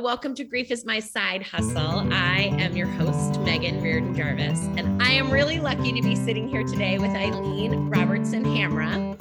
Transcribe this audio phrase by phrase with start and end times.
[0.00, 2.12] Welcome to Grief is My Side Hustle.
[2.12, 6.48] I am your host, Megan Reardon Jarvis, and I am really lucky to be sitting
[6.48, 9.20] here today with Eileen Robertson Hamra,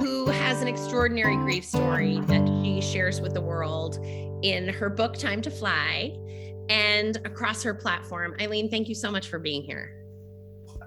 [0.00, 3.98] who has an extraordinary grief story that she shares with the world
[4.42, 6.16] in her book, Time to Fly,
[6.70, 8.34] and across her platform.
[8.40, 9.92] Eileen, thank you so much for being here.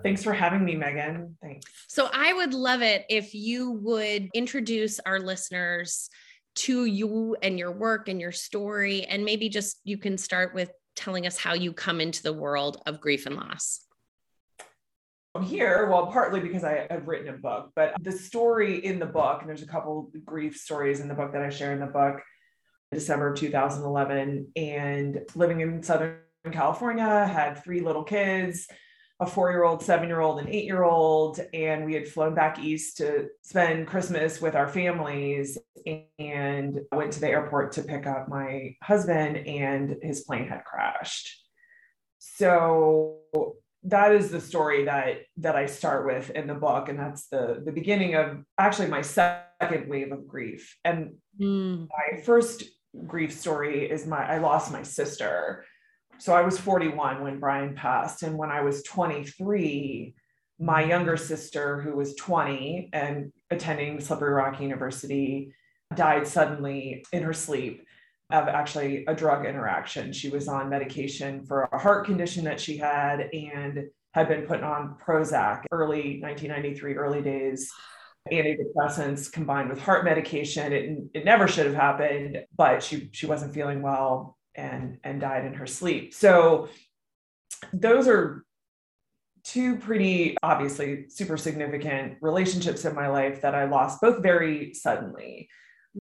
[0.02, 1.38] Thanks for having me, Megan.
[1.44, 1.70] Thanks.
[1.88, 6.10] So, I would love it if you would introduce our listeners
[6.58, 9.04] to you and your work and your story.
[9.06, 12.82] And maybe just you can start with telling us how you come into the world
[12.86, 13.82] of grief and loss.
[15.36, 19.06] I'm here, well, partly because I, have written a book, but the story in the
[19.06, 21.86] book, and there's a couple grief stories in the book that I share in the
[21.86, 22.22] book,
[22.92, 26.18] December of 2011, and living in Southern
[26.52, 28.68] California, had three little kids
[29.20, 31.40] a four year old, seven year old, and eight year old.
[31.54, 35.58] And we had flown back east to spend Christmas with our families
[36.20, 41.44] and went to the airport to pick up my husband, and his plane had crashed.
[42.20, 43.20] So
[43.84, 47.62] that is the story that that I start with in the book, and that's the
[47.66, 50.78] the beginning of actually my second wave of grief.
[50.84, 51.88] And mm.
[51.88, 52.64] my first
[53.06, 55.66] grief story is my I lost my sister
[56.20, 58.24] so I was 41 when Brian passed.
[58.24, 60.14] And when I was 23,
[60.60, 65.54] my younger sister, who was 20 and attending Slippery Rock University,
[65.96, 67.84] died suddenly in her sleep
[68.32, 70.12] of actually a drug interaction.
[70.12, 74.64] She was on medication for a heart condition that she had and had been put
[74.64, 77.72] on Prozac early 1993, early days.
[78.32, 80.74] Antidepressants combined with heart medication.
[80.74, 85.46] It, it never should have happened, but she she wasn't feeling well and and died
[85.46, 86.14] in her sleep.
[86.14, 86.70] So
[87.72, 88.44] those are
[89.44, 95.48] two pretty obviously super significant relationships in my life that I lost both very suddenly.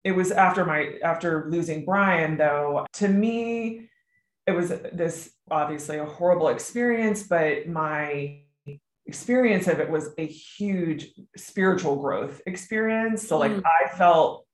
[0.04, 3.90] It was after my after losing Brian though to me
[4.48, 8.42] it was this obviously a horrible experience but my
[9.06, 13.64] experience of it was a huge spiritual growth experience so like mm.
[13.64, 14.45] I felt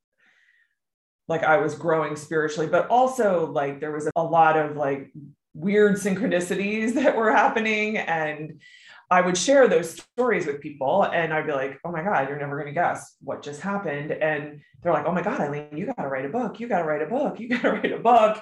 [1.27, 5.11] like I was growing spiritually, but also like there was a lot of like
[5.53, 7.97] weird synchronicities that were happening.
[7.97, 8.61] And
[9.09, 12.39] I would share those stories with people and I'd be like, oh my God, you're
[12.39, 14.11] never going to guess what just happened.
[14.11, 16.59] And they're like, oh my God, Eileen, you got to write a book.
[16.59, 17.39] You got to write a book.
[17.39, 18.41] You got to write a book.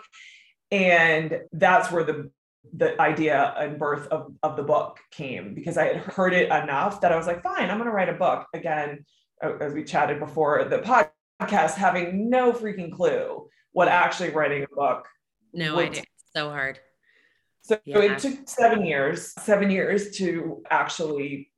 [0.72, 2.32] And that's where the
[2.74, 7.02] the idea and birth of, of the book came because I had heard it enough
[7.02, 8.46] that I was like, fine, I'm going to write a book.
[8.54, 9.06] Again,
[9.42, 10.80] as we chatted before the
[11.42, 15.08] podcast having no freaking clue what actually writing a book.
[15.54, 15.90] No would.
[15.90, 16.04] idea.
[16.36, 16.80] So hard.
[17.62, 18.00] So, yeah.
[18.00, 21.52] it took seven years, seven years to actually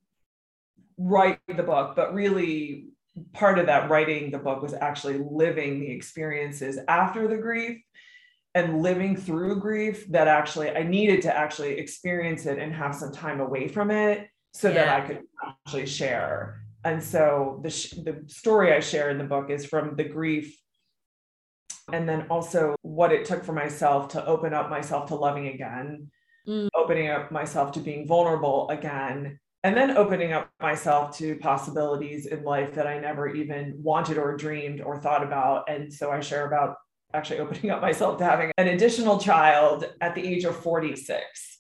[0.98, 2.88] write the book, but really
[3.34, 7.82] part of that writing the book was actually living the experiences after the grief
[8.54, 13.12] and living through grief that actually I needed to actually experience it and have some
[13.12, 14.74] time away from it so yeah.
[14.74, 19.24] that I could actually share and so the, sh- the story I share in the
[19.24, 20.58] book is from the grief
[21.92, 26.10] and then also what it took for myself to open up myself to loving again,
[26.48, 26.70] mm.
[26.76, 32.44] opening up myself to being vulnerable again, and then opening up myself to possibilities in
[32.44, 35.70] life that I never even wanted or dreamed or thought about.
[35.70, 36.76] And so I share about
[37.14, 41.60] actually opening up myself to having an additional child at the age of 46.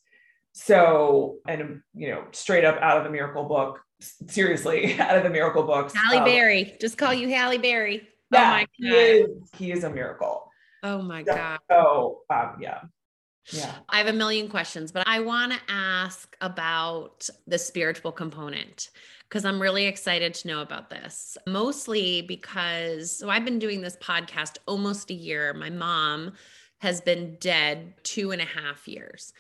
[0.53, 5.30] So, and you know, straight up out of the miracle book, seriously out of the
[5.30, 5.94] miracle books.
[5.94, 8.08] Halle um, Berry, just call you Halle Berry.
[8.34, 8.68] Oh yeah, oh my God.
[8.74, 10.52] He is, he is a miracle.
[10.84, 11.60] Oh my God.
[11.70, 12.82] So, um, yeah.
[13.52, 13.74] Yeah.
[13.90, 18.90] I have a million questions, but I want to ask about the spiritual component
[19.28, 21.38] because I'm really excited to know about this.
[21.48, 25.54] Mostly because so I've been doing this podcast almost a year.
[25.54, 26.34] My mom
[26.80, 29.34] has been dead two and a half years.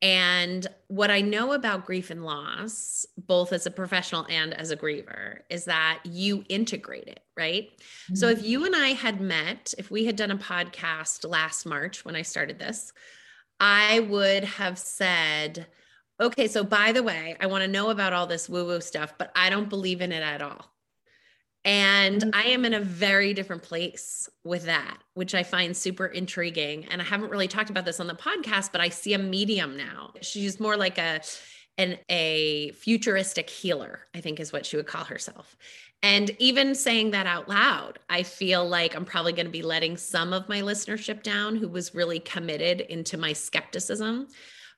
[0.00, 4.76] And what I know about grief and loss, both as a professional and as a
[4.76, 7.70] griever, is that you integrate it, right?
[7.72, 8.14] Mm-hmm.
[8.14, 12.04] So if you and I had met, if we had done a podcast last March
[12.04, 12.92] when I started this,
[13.58, 15.66] I would have said,
[16.20, 19.14] okay, so by the way, I want to know about all this woo woo stuff,
[19.18, 20.72] but I don't believe in it at all.
[21.68, 22.30] And mm-hmm.
[22.32, 26.86] I am in a very different place with that, which I find super intriguing.
[26.86, 29.76] And I haven't really talked about this on the podcast, but I see a medium
[29.76, 30.14] now.
[30.22, 31.20] She's more like a
[31.76, 35.58] an a futuristic healer, I think is what she would call herself.
[36.02, 39.98] And even saying that out loud, I feel like I'm probably going to be letting
[39.98, 44.28] some of my listenership down who was really committed into my skepticism.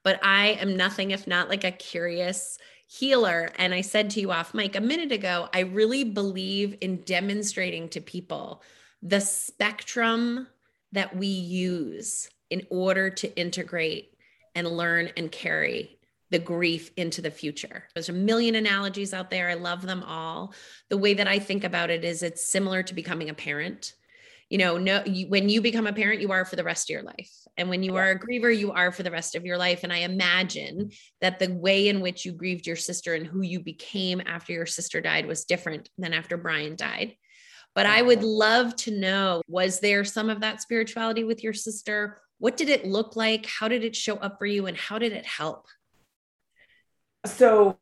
[0.02, 2.58] But I am nothing if not like a curious
[2.92, 3.52] healer.
[3.56, 7.88] And I said to you off mic a minute ago, I really believe in demonstrating
[7.90, 8.62] to people
[9.00, 10.48] the spectrum
[10.90, 14.14] that we use in order to integrate
[14.56, 15.98] and learn and carry
[16.30, 17.84] the grief into the future.
[17.94, 19.48] There's a million analogies out there.
[19.48, 20.52] I love them all.
[20.88, 23.94] The way that I think about it is it's similar to becoming a parent.
[24.50, 26.94] You know, no, you, when you become a parent, you are for the rest of
[26.94, 27.30] your life.
[27.56, 29.84] And when you are a griever, you are for the rest of your life.
[29.84, 33.60] And I imagine that the way in which you grieved your sister and who you
[33.60, 37.14] became after your sister died was different than after Brian died.
[37.74, 42.18] But I would love to know was there some of that spirituality with your sister?
[42.38, 43.46] What did it look like?
[43.46, 44.66] How did it show up for you?
[44.66, 45.66] And how did it help?
[47.26, 47.78] so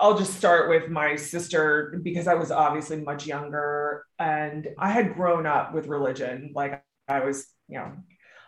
[0.00, 5.14] I'll just start with my sister because I was obviously much younger and I had
[5.14, 6.52] grown up with religion.
[6.54, 7.92] Like I was, you know,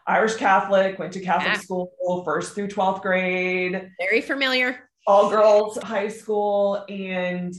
[0.06, 1.60] Irish Catholic, went to Catholic yeah.
[1.60, 3.90] school first through 12th grade.
[3.98, 4.88] Very familiar.
[5.06, 7.54] All girls high school and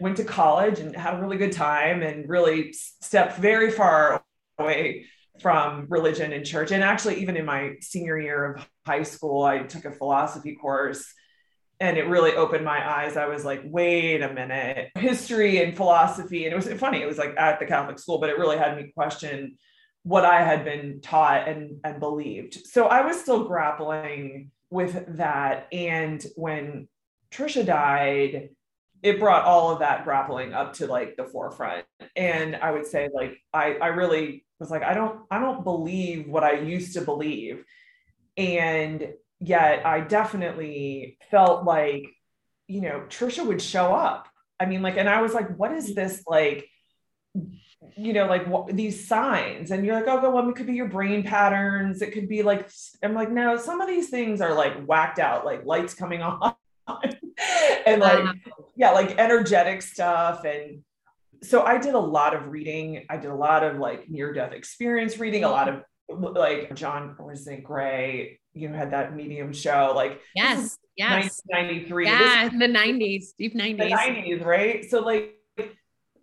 [0.00, 4.22] went to college and had a really good time and really stepped very far
[4.58, 5.06] away
[5.40, 6.72] from religion and church.
[6.72, 11.12] And actually, even in my senior year of high school, I took a philosophy course
[11.80, 13.16] and it really opened my eyes.
[13.16, 16.44] I was like, wait a minute, history and philosophy.
[16.44, 18.76] And it was funny, it was like at the Catholic school, but it really had
[18.76, 19.56] me question
[20.02, 22.54] what I had been taught and, and believed.
[22.66, 25.68] So I was still grappling with that.
[25.72, 26.88] And when
[27.30, 28.50] Trisha died,
[29.02, 31.84] it brought all of that grappling up to like the forefront.
[32.16, 36.28] And I would say, like, I, I really was like, I don't, I don't believe
[36.28, 37.64] what I used to believe.
[38.36, 42.04] And yet I definitely felt like,
[42.66, 44.28] you know, Trisha would show up.
[44.60, 46.00] I mean, like, and I was like, what is mm-hmm.
[46.00, 46.68] this like?
[47.96, 50.88] you know, like what, these signs, and you're like, oh, well, it could be your
[50.88, 52.02] brain patterns.
[52.02, 52.68] It could be like,
[53.02, 56.54] I'm like, no, some of these things are like whacked out, like lights coming on,
[57.86, 58.24] and like,
[58.76, 60.44] yeah, like energetic stuff.
[60.44, 60.82] And
[61.42, 63.06] so I did a lot of reading.
[63.08, 67.14] I did a lot of like near death experience reading, a lot of like John,
[67.18, 69.92] was it Gray, you had that medium show.
[69.94, 72.06] Like, yes, yes, 1993.
[72.06, 73.78] Yeah, the 90s, deep 90s.
[73.78, 74.90] The 90s, right?
[74.90, 75.34] So, like,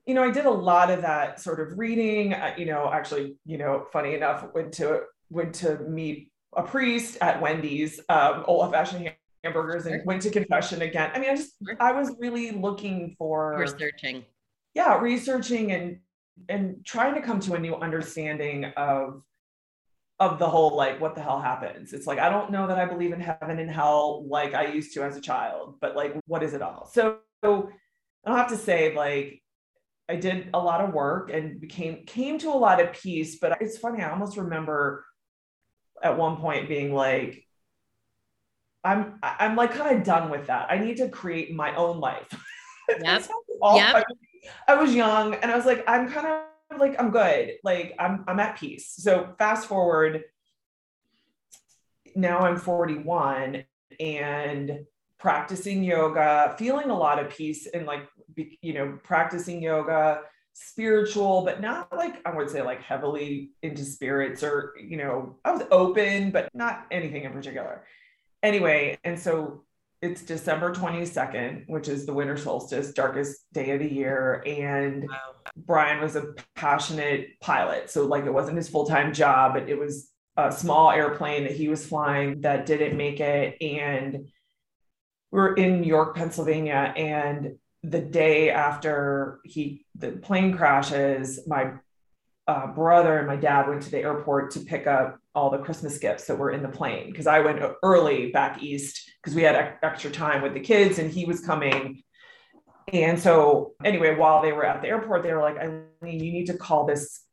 [0.05, 2.33] you know, I did a lot of that sort of reading.
[2.33, 7.17] Uh, you know, actually, you know, funny enough, went to went to meet a priest
[7.21, 9.11] at Wendy's, um, old fashioned
[9.43, 11.11] hamburgers, and went to confession again.
[11.13, 14.25] I mean, I just I was really looking for researching.
[14.73, 15.99] Yeah, researching and
[16.49, 19.23] and trying to come to a new understanding of
[20.19, 21.93] of the whole like what the hell happens?
[21.93, 24.93] It's like i don't know that i believe in heaven and hell like i used
[24.93, 26.89] to as a child but like what is it all?
[26.93, 27.69] So, so
[28.25, 29.41] i'll have to say like
[30.09, 33.57] i did a lot of work and became came to a lot of peace but
[33.61, 35.05] it's funny i almost remember
[36.01, 37.45] at one point being like
[38.83, 40.67] i'm i'm like kind of done with that.
[40.69, 42.27] I need to create my own life.
[43.01, 43.25] Yep.
[43.77, 44.05] yep.
[44.67, 46.41] I was young and i was like i'm kind of
[46.79, 47.53] like I'm good.
[47.63, 48.93] Like I'm I'm at peace.
[48.97, 50.23] So fast forward
[52.15, 53.63] now I'm 41
[53.99, 54.85] and
[55.19, 58.07] practicing yoga, feeling a lot of peace and like
[58.61, 60.21] you know, practicing yoga,
[60.53, 65.51] spiritual, but not like I would say like heavily into spirits or you know, I
[65.51, 67.83] was open, but not anything in particular.
[68.43, 69.63] Anyway, and so
[70.01, 74.43] it's December 22nd, which is the winter solstice, darkest day of the year.
[74.45, 75.17] And wow.
[75.55, 77.89] Brian was a passionate pilot.
[77.89, 81.53] So, like, it wasn't his full time job, but it was a small airplane that
[81.53, 83.57] he was flying that didn't make it.
[83.61, 84.27] And
[85.31, 86.93] we are in York, Pennsylvania.
[86.95, 91.73] And the day after he the plane crashes, my
[92.47, 95.97] uh, brother and my dad went to the airport to pick up all the Christmas
[95.97, 99.77] gifts that were in the plane because I went early back east because we had
[99.83, 102.01] extra time with the kids and he was coming.
[102.93, 106.47] And so, anyway, while they were at the airport, they were like, Eileen, you need
[106.47, 107.23] to call this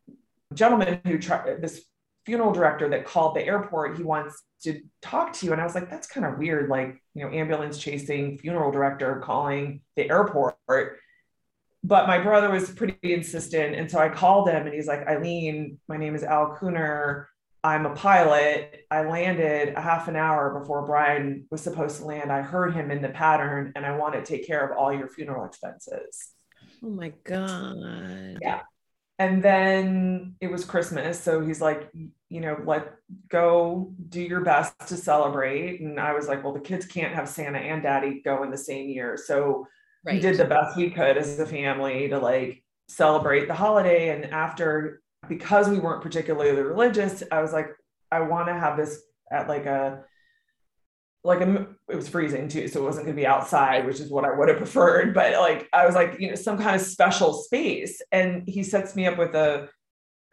[0.54, 1.84] gentleman who tried this
[2.24, 3.96] funeral director that called the airport.
[3.96, 5.52] He wants to talk to you.
[5.52, 6.70] And I was like, that's kind of weird.
[6.70, 10.56] Like, you know, ambulance chasing funeral director calling the airport
[11.84, 13.74] but my brother was pretty insistent.
[13.74, 17.26] And so I called him and he's like, Eileen, my name is Al Cooner.
[17.64, 18.86] I'm a pilot.
[18.90, 22.32] I landed a half an hour before Brian was supposed to land.
[22.32, 25.08] I heard him in the pattern and I want to take care of all your
[25.08, 26.32] funeral expenses.
[26.82, 28.38] Oh my God.
[28.40, 28.62] Yeah.
[29.18, 31.20] And then it was Christmas.
[31.20, 31.88] So he's like,
[32.28, 32.94] you know, let
[33.28, 35.80] go do your best to celebrate.
[35.80, 38.58] And I was like, well, the kids can't have Santa and daddy go in the
[38.58, 39.16] same year.
[39.16, 39.68] So
[40.04, 40.14] right.
[40.14, 44.08] we did the best we could as a family to like celebrate the holiday.
[44.08, 47.68] And after, because we weren't particularly religious, I was like,
[48.10, 49.00] I want to have this
[49.30, 50.04] at like a,
[51.24, 54.10] like a, it was freezing too, so it wasn't going to be outside, which is
[54.10, 55.14] what I would have preferred.
[55.14, 58.02] But like, I was like, you know, some kind of special space.
[58.10, 59.68] And he sets me up with a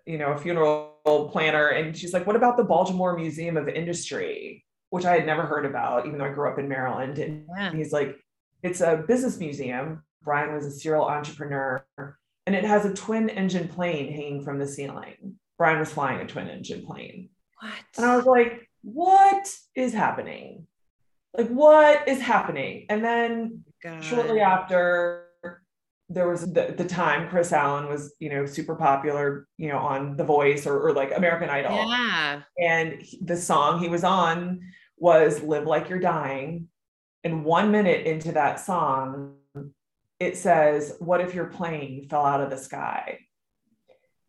[0.10, 1.67] you know, a funeral planner.
[1.67, 4.65] And she's like, what about the Baltimore Museum of Industry?
[4.89, 7.19] Which I had never heard about, even though I grew up in Maryland.
[7.19, 7.72] And yeah.
[7.72, 8.17] he's like,
[8.63, 10.03] it's a business museum.
[10.24, 11.86] Brian was a serial entrepreneur
[12.49, 15.35] and it has a twin engine plane hanging from the ceiling.
[15.59, 17.29] Brian was flying a twin engine plane.
[17.61, 17.71] What?
[17.95, 20.65] And I was like, what is happening?
[21.37, 22.87] Like, what is happening?
[22.89, 24.03] And then oh God.
[24.03, 25.27] shortly after,
[26.09, 30.17] there was the, the time Kris Allen was, you know, super popular, you know, on
[30.17, 31.87] The Voice or, or like American Idol.
[31.87, 32.41] Yeah.
[32.59, 34.61] And he, the song he was on
[34.97, 36.67] was Live Like You're Dying.
[37.23, 39.35] And one minute into that song,
[40.19, 43.19] it says, What if your plane fell out of the sky?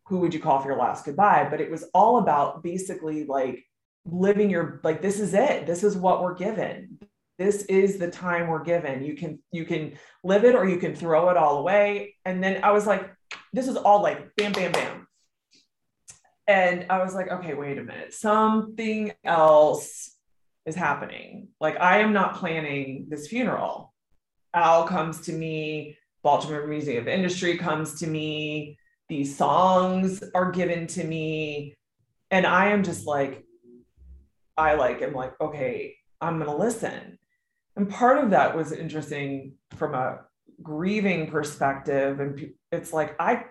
[0.07, 1.47] Who would you call for your last goodbye?
[1.49, 3.65] But it was all about basically like
[4.05, 5.65] living your, like, this is it.
[5.65, 6.99] This is what we're given.
[7.37, 9.03] This is the time we're given.
[9.03, 12.15] You can, you can live it or you can throw it all away.
[12.25, 13.09] And then I was like,
[13.53, 15.07] this is all like bam, bam, bam.
[16.47, 18.13] And I was like, okay, wait a minute.
[18.13, 20.15] Something else
[20.65, 21.49] is happening.
[21.59, 23.90] Like, I am not planning this funeral
[24.53, 28.77] Al comes to me, Baltimore Museum of Industry comes to me,
[29.09, 31.75] these songs are given to me.
[32.29, 33.43] And I am just like,
[34.57, 37.17] I like am like, okay, I'm gonna listen.
[37.75, 40.19] And part of that was interesting from a
[40.61, 42.19] grieving perspective.
[42.19, 43.45] And it's like I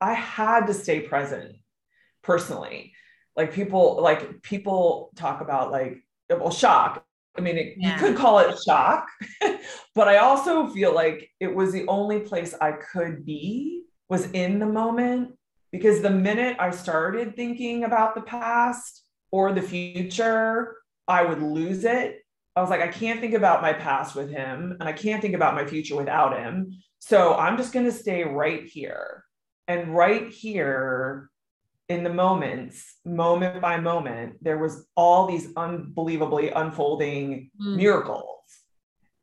[0.00, 1.56] I had to stay present
[2.22, 2.92] personally.
[3.36, 7.04] Like people, like people talk about like, well, shock
[7.36, 7.94] I mean, it, yeah.
[7.94, 9.08] you could call it shock,
[9.94, 14.58] but I also feel like it was the only place I could be was in
[14.58, 15.36] the moment
[15.70, 21.84] because the minute I started thinking about the past or the future, I would lose
[21.84, 22.20] it.
[22.56, 25.34] I was like, I can't think about my past with him and I can't think
[25.34, 26.72] about my future without him.
[26.98, 29.24] So I'm just going to stay right here.
[29.68, 31.30] And right here
[31.90, 37.76] in the moments, moment by moment, there was all these unbelievably unfolding mm.
[37.76, 38.44] miracles.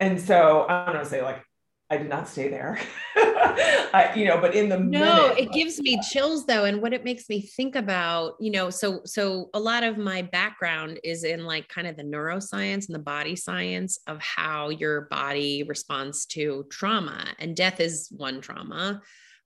[0.02, 1.42] And so I don't know, say like,
[1.90, 2.78] I did not stay there,
[3.16, 6.92] I, you know, but in the no, minute, it gives me chills though, and what
[6.92, 11.24] it makes me think about, you know, so so a lot of my background is
[11.24, 16.26] in like kind of the neuroscience and the body science of how your body responds
[16.26, 19.02] to trauma, and death is one trauma,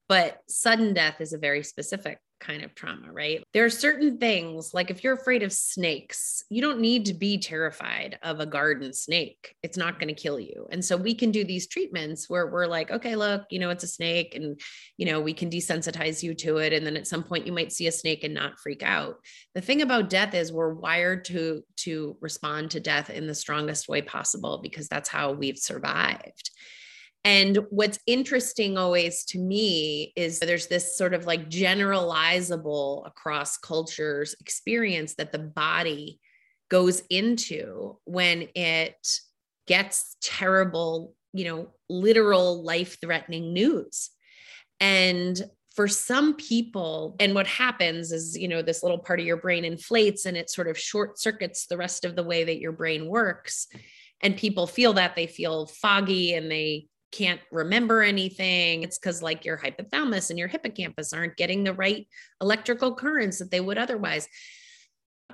[0.08, 3.42] but sudden death is a very specific kind of trauma, right?
[3.54, 7.38] There are certain things, like if you're afraid of snakes, you don't need to be
[7.38, 9.54] terrified of a garden snake.
[9.62, 10.66] It's not going to kill you.
[10.70, 13.84] And so we can do these treatments where we're like, okay, look, you know, it's
[13.84, 14.60] a snake and,
[14.96, 16.72] you know, we can desensitize you to it.
[16.72, 19.16] And then at some point you might see a snake and not freak out.
[19.54, 23.88] The thing about death is we're wired to, to respond to death in the strongest
[23.88, 26.50] way possible because that's how we've survived.
[27.24, 34.34] And what's interesting always to me is there's this sort of like generalizable across cultures
[34.40, 36.18] experience that the body
[36.68, 38.96] goes into when it
[39.68, 44.10] gets terrible, you know, literal life threatening news.
[44.80, 45.40] And
[45.76, 49.64] for some people, and what happens is, you know, this little part of your brain
[49.64, 53.06] inflates and it sort of short circuits the rest of the way that your brain
[53.06, 53.68] works.
[54.20, 58.82] And people feel that they feel foggy and they can't remember anything.
[58.82, 62.06] It's because like your hypothalamus and your hippocampus aren't getting the right
[62.40, 64.26] electrical currents that they would otherwise.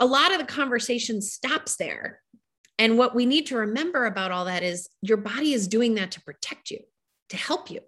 [0.00, 2.20] A lot of the conversation stops there.
[2.78, 6.12] And what we need to remember about all that is your body is doing that
[6.12, 6.80] to protect you,
[7.30, 7.80] to help you.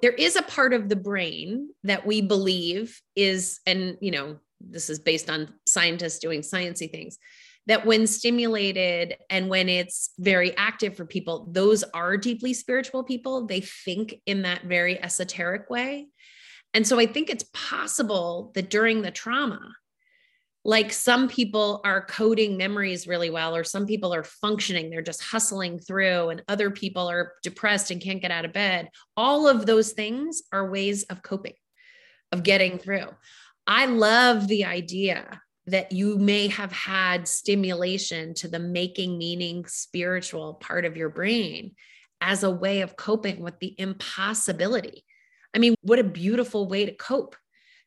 [0.00, 4.88] There is a part of the brain that we believe is, and you know, this
[4.90, 7.18] is based on scientists doing sciencey things,
[7.66, 13.46] that when stimulated and when it's very active for people, those are deeply spiritual people.
[13.46, 16.08] They think in that very esoteric way.
[16.74, 19.60] And so I think it's possible that during the trauma,
[20.64, 25.22] like some people are coding memories really well, or some people are functioning, they're just
[25.22, 28.88] hustling through, and other people are depressed and can't get out of bed.
[29.16, 31.54] All of those things are ways of coping,
[32.30, 33.08] of getting through.
[33.66, 40.54] I love the idea that you may have had stimulation to the making meaning spiritual
[40.54, 41.72] part of your brain
[42.20, 45.04] as a way of coping with the impossibility.
[45.54, 47.36] I mean, what a beautiful way to cope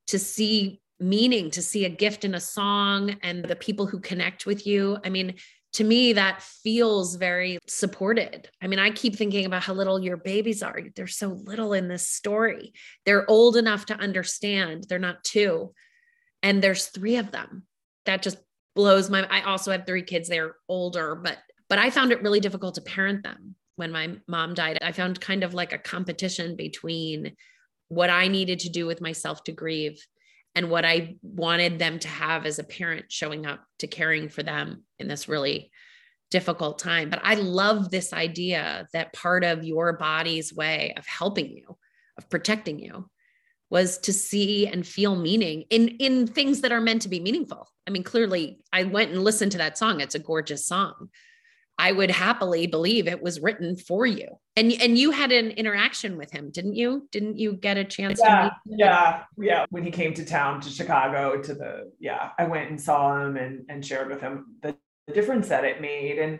[0.07, 4.45] to see meaning, to see a gift in a song and the people who connect
[4.45, 4.97] with you.
[5.03, 5.35] I mean,
[5.73, 8.49] to me, that feels very supported.
[8.61, 10.79] I mean, I keep thinking about how little your babies are.
[10.95, 12.71] They're so little in this story.
[13.05, 15.73] They're old enough to understand, they're not two
[16.45, 17.63] and there's three of them.
[18.05, 18.37] That just
[18.75, 20.29] blows my i also have three kids.
[20.29, 21.37] They're older but
[21.69, 24.77] but i found it really difficult to parent them when my mom died.
[24.81, 27.35] I found kind of like a competition between
[27.89, 29.99] what i needed to do with myself to grieve
[30.55, 34.41] and what I wanted them to have as a parent showing up to caring for
[34.41, 35.69] them in this really
[36.31, 37.09] difficult time.
[37.09, 41.77] But I love this idea that part of your body's way of helping you,
[42.17, 43.09] of protecting you,
[43.69, 47.69] was to see and feel meaning in in things that are meant to be meaningful.
[47.87, 50.01] I mean, clearly, I went and listened to that song.
[50.01, 51.09] It's a gorgeous song.
[51.77, 54.27] I would happily believe it was written for you.
[54.55, 57.07] And and you had an interaction with him, didn't you?
[57.11, 59.65] Didn't you get a chance yeah, Yeah, yeah.
[59.69, 63.35] When he came to town to Chicago to the yeah, I went and saw him
[63.35, 66.17] and and shared with him the, the difference that it made.
[66.17, 66.39] And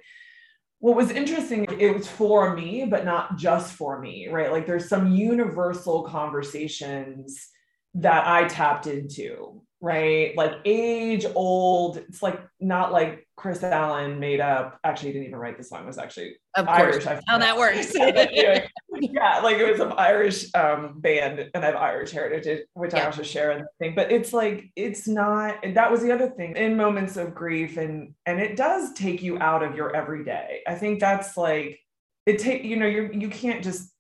[0.86, 4.52] what was interesting, it was for me, but not just for me, right?
[4.52, 7.48] Like there's some universal conversations
[7.96, 10.36] that I tapped into right?
[10.36, 11.98] Like age old.
[11.98, 14.80] It's like not like Kris Allen made up.
[14.84, 15.84] Actually, he didn't even write the song.
[15.84, 17.04] It was actually of Irish.
[17.04, 17.94] How oh, that works.
[17.96, 23.04] yeah, like it was an Irish um, band, and I have Irish heritage, which yeah.
[23.04, 23.94] I also share in the thing.
[23.94, 25.58] But it's like it's not.
[25.64, 29.22] And that was the other thing in moments of grief, and and it does take
[29.22, 30.62] you out of your everyday.
[30.66, 31.80] I think that's like
[32.26, 33.92] it take you know you you can't just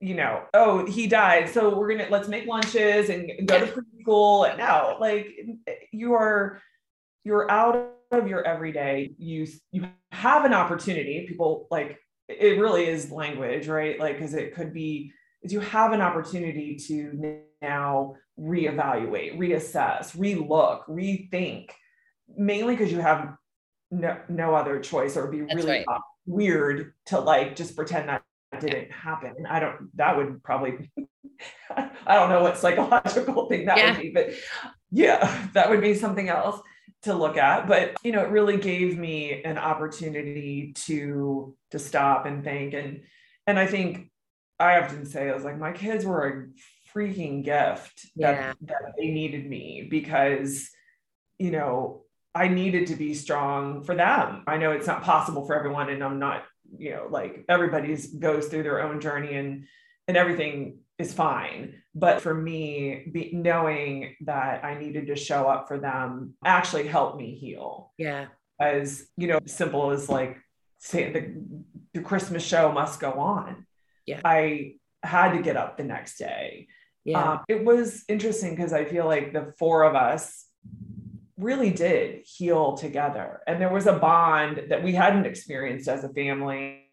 [0.00, 1.48] you know, oh, he died.
[1.48, 4.48] So we're gonna let's make lunches and go to preschool.
[4.48, 5.28] And now, like
[5.92, 6.60] you are
[7.24, 9.12] you're out of your everyday.
[9.18, 11.26] You you have an opportunity.
[11.28, 13.98] People like it really is language, right?
[13.98, 20.86] Like, because it could be is you have an opportunity to now reevaluate, reassess, relook,
[20.88, 21.70] rethink,
[22.36, 23.36] mainly because you have
[23.90, 25.84] no, no other choice or be That's really right.
[25.86, 28.22] Uh, weird to like just pretend that
[28.58, 29.34] didn't happen.
[29.48, 30.90] I don't, that would probably,
[31.76, 33.92] I don't know what psychological thing that yeah.
[33.92, 34.30] would be, but
[34.90, 36.60] yeah, that would be something else
[37.04, 37.66] to look at.
[37.66, 42.74] But, you know, it really gave me an opportunity to, to stop and think.
[42.74, 43.02] And,
[43.46, 44.10] and I think
[44.58, 48.32] I often say, I was like, my kids were a freaking gift yeah.
[48.32, 50.68] that, that they needed me because,
[51.38, 52.02] you know,
[52.34, 54.42] I needed to be strong for them.
[54.46, 56.44] I know it's not possible for everyone, and I'm not
[56.78, 59.66] you know like everybody's goes through their own journey and
[60.08, 65.68] and everything is fine but for me be, knowing that i needed to show up
[65.68, 67.92] for them actually helped me heal.
[67.98, 68.26] Yeah.
[68.60, 70.38] As you know simple as like
[70.78, 71.34] say the,
[71.92, 73.66] the christmas show must go on.
[74.06, 74.20] Yeah.
[74.24, 76.68] I had to get up the next day.
[77.04, 77.32] Yeah.
[77.32, 80.46] Um, it was interesting because i feel like the four of us
[81.36, 83.40] really did heal together.
[83.46, 86.88] And there was a bond that we hadn't experienced as a family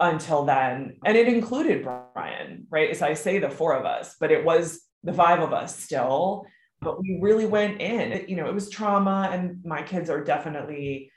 [0.00, 0.98] until then.
[1.04, 2.90] And it included Brian, right?
[2.90, 6.46] As I say, the four of us, but it was the five of us still.
[6.80, 8.28] But we really went in.
[8.28, 11.10] You know, it was trauma, and my kids are definitely,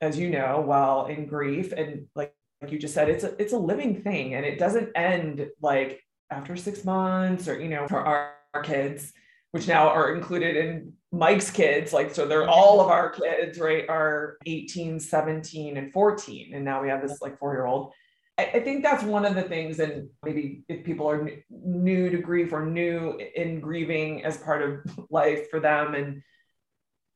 [0.00, 1.72] as you know, well in grief.
[1.72, 4.90] And like, like you just said, it's a it's a living thing, and it doesn't
[4.96, 9.12] end like after six months or you know for our, our kids
[9.52, 11.92] which now are included in Mike's kids.
[11.92, 13.88] Like, so they're all of our kids, right?
[13.88, 16.54] Are 18, 17, and 14.
[16.54, 17.92] And now we have this like four year old.
[18.38, 19.80] I, think that's one of the things.
[19.80, 24.62] And maybe if people are n- new to grief or new in grieving as part
[24.62, 26.22] of life for them and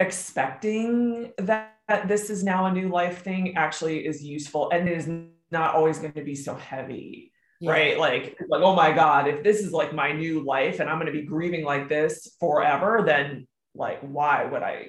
[0.01, 5.09] expecting that this is now a new life thing actually is useful and is
[5.51, 7.71] not always going to be so heavy yeah.
[7.71, 7.99] right?
[7.99, 11.13] Like, like, oh my God, if this is like my new life and I'm going
[11.13, 14.89] to be grieving like this forever, then like, why would I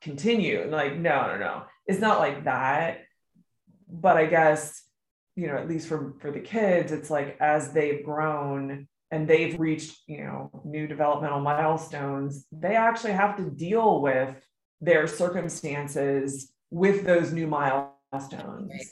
[0.00, 0.62] continue?
[0.62, 3.02] And like, no, no, no, it's not like that.
[3.88, 4.82] But I guess,
[5.36, 9.58] you know, at least for, for the kids, it's like as they've grown and they've
[9.58, 14.34] reached, you know, new developmental milestones, they actually have to deal with
[14.80, 18.70] their circumstances with those new milestones.
[18.70, 18.86] Right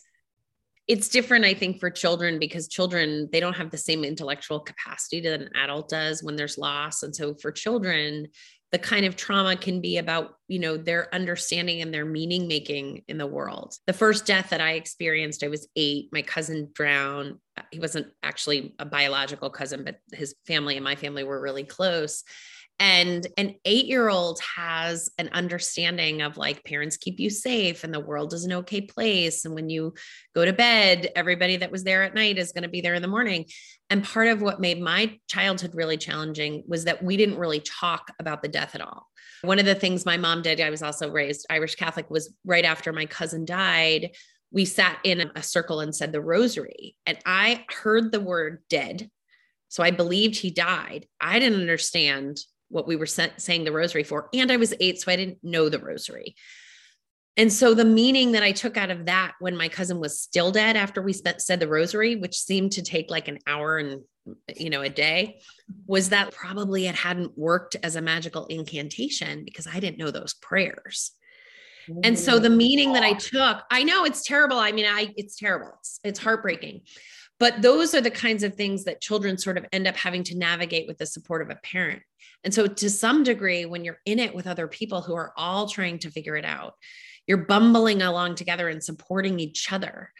[0.87, 5.21] it's different i think for children because children they don't have the same intellectual capacity
[5.21, 7.03] that an adult does when there's loss.
[7.03, 8.29] And so for children
[8.73, 13.03] the kind of trauma can be about you know their understanding and their meaning making
[13.07, 13.77] in the world.
[13.87, 16.09] The first death that i experienced i was eight.
[16.13, 17.37] My cousin drowned.
[17.71, 22.25] He wasn't actually a biological cousin but his family and my family were really close
[22.81, 27.95] and an eight year old has an understanding of like parents keep you safe and
[27.95, 29.45] the world is an okay place.
[29.45, 29.95] And when you
[30.35, 33.03] go to bed everybody that was there at night is going to be there in
[33.03, 33.47] the morning.
[33.91, 38.13] And part of what made my childhood really challenging was that we didn't really talk
[38.19, 39.09] about the death at all.
[39.43, 42.65] One of the things my mom did i was also raised irish catholic was right
[42.65, 44.11] after my cousin died
[44.51, 46.97] we sat in a circle and said the rosary.
[47.07, 49.11] And i heard the word dead.
[49.69, 51.07] So I believed he died.
[51.21, 52.39] I didn't understand
[52.75, 54.29] what we were saying the rosary for.
[54.35, 56.35] And I was eight, so I didn't know the rosary.
[57.37, 60.51] And so the meaning that I took out of that when my cousin was still
[60.51, 64.03] dead after we spent said the rosary, which seemed to take like an hour and
[64.57, 65.41] you know, a day
[65.87, 70.35] was that probably it hadn't worked as a magical incantation because I didn't know those
[70.35, 71.13] prayers.
[72.03, 73.37] And so the meaning that I mm-hmm.
[73.37, 74.57] took, I know it's terrible.
[74.59, 75.73] I mean, I it's terrible.
[75.81, 76.81] It's, it's heartbreaking.
[77.41, 80.39] But those are the kinds of things that children sort of end up having to
[80.39, 82.03] navigate with the support of a parent.
[82.45, 85.69] And so to some degree when you're in it with other people who are all
[85.69, 86.75] trying to figure it out,
[87.27, 90.11] you're bumbling along together and supporting each other.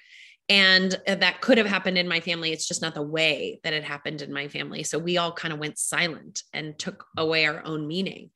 [0.49, 2.53] And uh, that could have happened in my family.
[2.53, 4.83] It's just not the way that it happened in my family.
[4.83, 8.31] So we all kind of went silent and took away our own meaning.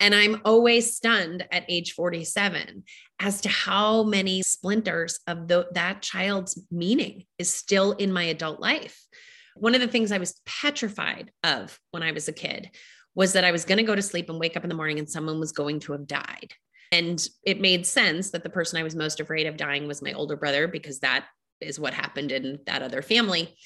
[0.00, 2.82] And i'm always stunned at age 47
[3.22, 8.60] as to how many splinters of the, that child's meaning is still in my adult
[8.60, 9.06] life
[9.54, 12.70] one of the things i was petrified of when i was a kid
[13.14, 14.98] was that i was going to go to sleep and wake up in the morning
[14.98, 16.52] and someone was going to have died
[16.92, 20.12] and it made sense that the person I was most afraid of dying was my
[20.12, 21.26] older brother because that
[21.60, 23.56] is what happened in that other family.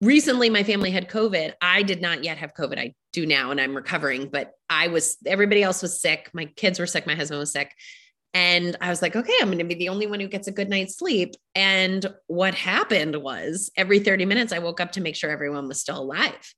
[0.00, 1.52] Recently, my family had COVID.
[1.62, 2.76] I did not yet have COVID.
[2.76, 6.28] I do now, and I'm recovering, but I was, everybody else was sick.
[6.34, 7.06] My kids were sick.
[7.06, 7.72] My husband was sick.
[8.34, 10.52] And I was like, okay, I'm going to be the only one who gets a
[10.52, 11.34] good night's sleep.
[11.54, 15.80] And what happened was every 30 minutes, I woke up to make sure everyone was
[15.80, 16.54] still alive.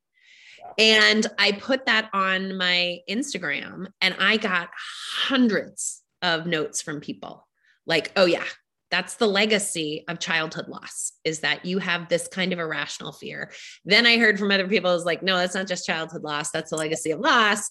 [0.79, 7.47] And I put that on my Instagram and I got hundreds of notes from people
[7.87, 8.45] like, oh, yeah,
[8.91, 13.51] that's the legacy of childhood loss is that you have this kind of irrational fear
[13.85, 16.71] then i heard from other people is like no that's not just childhood loss that's
[16.71, 17.69] the legacy of loss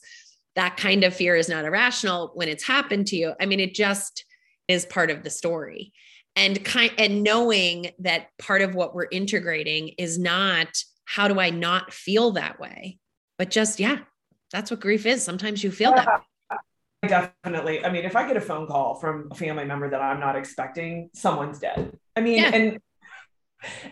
[0.55, 3.73] that kind of fear is not irrational when it's happened to you i mean it
[3.73, 4.25] just
[4.67, 5.93] is part of the story
[6.35, 10.67] and kind and knowing that part of what we're integrating is not
[11.05, 12.97] how do i not feel that way
[13.37, 13.99] but just yeah
[14.51, 16.57] that's what grief is sometimes you feel that way
[17.07, 17.83] definitely.
[17.83, 20.35] I mean, if I get a phone call from a family member that I'm not
[20.35, 21.97] expecting, someone's dead.
[22.15, 22.51] I mean, yeah.
[22.53, 22.79] and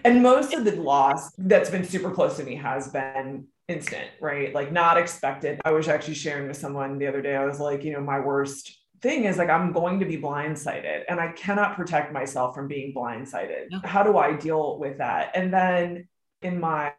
[0.04, 4.54] and most of the loss that's been super close to me has been instant, right?
[4.54, 5.62] Like not expected.
[5.66, 7.36] I was actually sharing with someone the other day.
[7.36, 11.04] I was like, you know, my worst thing is like I'm going to be blindsided
[11.10, 13.66] and I cannot protect myself from being blindsided.
[13.70, 13.82] No.
[13.84, 15.32] How do I deal with that?
[15.36, 16.08] And then
[16.42, 16.94] in my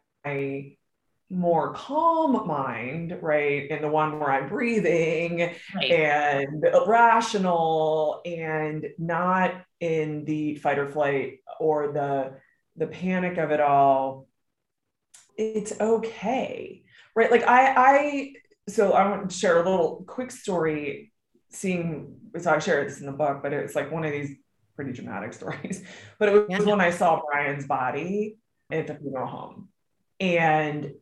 [1.29, 3.69] more calm mind, right?
[3.69, 5.91] In the one where I'm breathing right.
[5.91, 12.37] and rational and not in the fight or flight or the
[12.75, 14.27] the panic of it all.
[15.37, 16.83] It's okay.
[17.15, 17.31] Right.
[17.31, 18.33] Like I I
[18.67, 21.11] so I want to share a little quick story
[21.49, 24.35] seeing so I shared this in the book, but it's like one of these
[24.75, 25.83] pretty dramatic stories.
[26.19, 26.71] But it was yeah.
[26.71, 28.37] when I saw Brian's body
[28.71, 29.69] at the funeral home.
[30.19, 30.93] And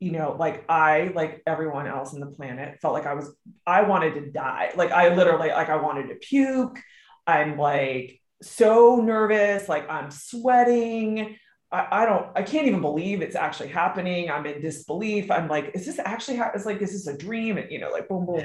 [0.00, 3.34] you know, like I, like everyone else on the planet, felt like I was,
[3.66, 4.70] I wanted to die.
[4.74, 6.80] Like I literally, like I wanted to puke.
[7.26, 11.36] I'm like so nervous, like I'm sweating.
[11.72, 14.30] I, I don't, I can't even believe it's actually happening.
[14.30, 15.30] I'm in disbelief.
[15.30, 16.50] I'm like, is this actually, ha-?
[16.54, 17.58] it's like, is this a dream?
[17.58, 18.44] And, you know, like boom, boom.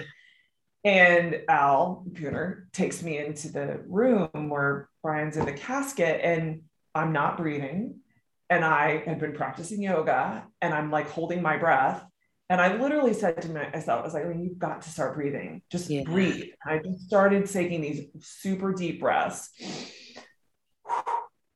[0.84, 6.62] And Al Pooner takes me into the room where Brian's in the casket and
[6.94, 8.02] I'm not breathing
[8.50, 12.06] and I had been practicing yoga and I'm like holding my breath.
[12.50, 15.16] And I literally said to myself, I was like, I mean, you've got to start
[15.16, 15.64] breathing.
[15.72, 16.04] Just yeah.
[16.04, 16.52] breathe.
[16.64, 19.50] I just started taking these super deep breaths.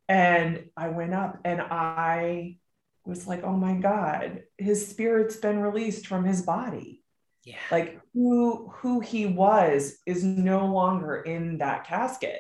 [0.08, 2.58] And I went up and I
[3.06, 7.04] was like, oh my God, his spirit's been released from his body.
[7.44, 7.58] Yeah.
[7.72, 12.40] Like who who he was is no longer in that casket.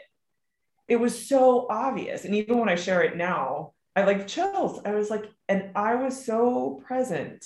[0.88, 2.26] It was so obvious.
[2.26, 4.82] And even when I share it now, I like chills.
[4.84, 7.46] I was like, and I was so present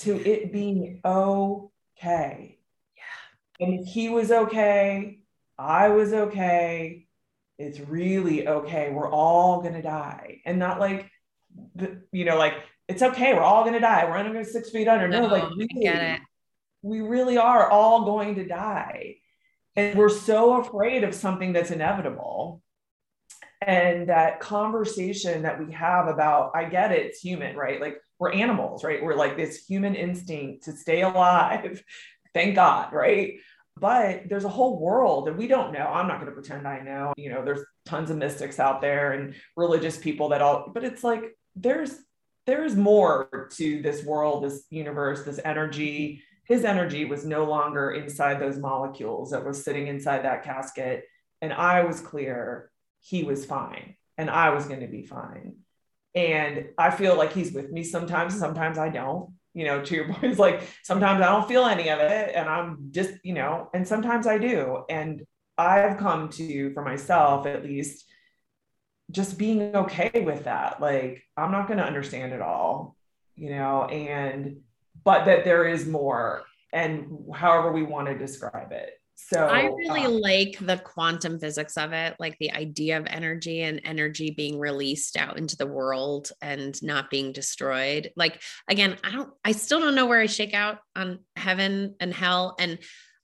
[0.00, 2.58] to it being okay.
[2.96, 3.66] Yeah.
[3.66, 5.20] And he was okay.
[5.58, 7.06] I was okay.
[7.58, 8.90] It's really okay.
[8.90, 10.40] We're all gonna die.
[10.44, 11.10] And not like
[11.74, 12.54] the, you know, like
[12.88, 14.04] it's okay, we're all gonna die.
[14.06, 15.08] We're under six feet under.
[15.08, 16.18] No, no like really,
[16.82, 19.16] we really are all going to die.
[19.76, 22.62] And we're so afraid of something that's inevitable
[23.62, 27.80] and that conversation that we have about i get it, it's human right?
[27.80, 29.02] Like we're animals right?
[29.02, 31.82] We're like this human instinct to stay alive
[32.34, 33.34] thank god right?
[33.76, 35.86] But there's a whole world that we don't know.
[35.86, 37.12] I'm not going to pretend i know.
[37.16, 41.02] You know there's tons of mystics out there and religious people that all but it's
[41.02, 41.94] like there's
[42.46, 46.22] there's more to this world this universe this energy.
[46.44, 51.04] His energy was no longer inside those molecules that was sitting inside that casket.
[51.42, 52.69] And i was clear
[53.00, 55.56] he was fine and I was going to be fine.
[56.14, 59.32] And I feel like he's with me sometimes, sometimes I don't.
[59.54, 62.88] You know, to your boys, like sometimes I don't feel any of it and I'm
[62.92, 64.84] just, you know, and sometimes I do.
[64.88, 65.22] And
[65.58, 68.04] I've come to, for myself at least,
[69.10, 70.80] just being okay with that.
[70.80, 72.96] Like, I'm not going to understand it all.
[73.36, 74.58] you know, and
[75.04, 78.99] but that there is more and however we want to describe it.
[79.28, 83.62] So I really um, like the quantum physics of it, like the idea of energy
[83.62, 88.10] and energy being released out into the world and not being destroyed.
[88.16, 92.12] Like again, I don't I still don't know where I shake out on heaven and
[92.12, 92.78] hell and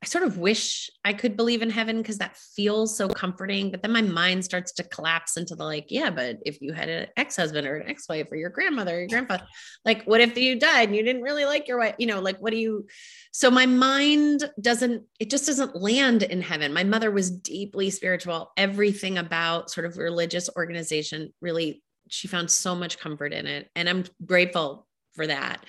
[0.06, 3.72] I sort of wish I could believe in heaven because that feels so comforting.
[3.72, 6.88] But then my mind starts to collapse into the like, yeah, but if you had
[6.88, 9.38] an ex husband or an ex wife or your grandmother or your grandpa,
[9.84, 11.96] like, what if you died and you didn't really like your wife?
[11.98, 12.86] You know, like, what do you?
[13.32, 16.72] So my mind doesn't, it just doesn't land in heaven.
[16.72, 18.52] My mother was deeply spiritual.
[18.56, 23.68] Everything about sort of religious organization really, she found so much comfort in it.
[23.74, 25.64] And I'm grateful for that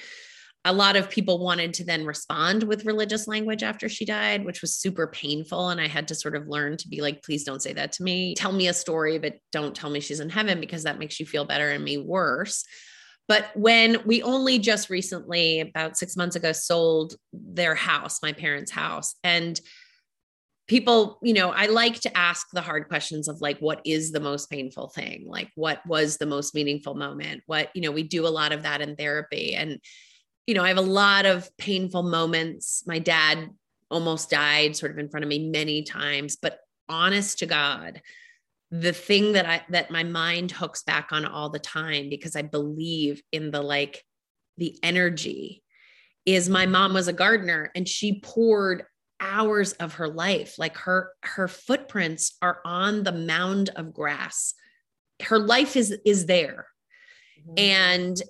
[0.67, 4.61] a lot of people wanted to then respond with religious language after she died, which
[4.61, 5.69] was super painful.
[5.69, 8.03] And I had to sort of learn to be like, please don't say that to
[8.03, 8.35] me.
[8.35, 11.25] Tell me a story, but don't tell me she's in heaven because that makes you
[11.25, 12.65] feel better and me worse.
[13.29, 18.71] But when we only just recently, about six months ago, sold their house, my parents'
[18.71, 19.59] house, and
[20.67, 24.19] people, you know, I like to ask the hard questions of like, what is the
[24.19, 25.25] most painful thing?
[25.27, 27.43] Like, what was the most meaningful moment?
[27.45, 29.55] What, you know, we do a lot of that in therapy.
[29.55, 29.79] And
[30.47, 32.83] you know, I have a lot of painful moments.
[32.87, 33.49] My dad
[33.91, 38.01] almost died sort of in front of me many times, but honest to God,
[38.71, 42.41] the thing that I that my mind hooks back on all the time because I
[42.41, 44.03] believe in the like
[44.57, 45.63] the energy
[46.25, 48.83] is my mom was a gardener and she poured
[49.19, 54.53] hours of her life like her her footprints are on the mound of grass
[55.23, 56.67] her life is is there
[57.39, 57.53] mm-hmm.
[57.57, 58.21] and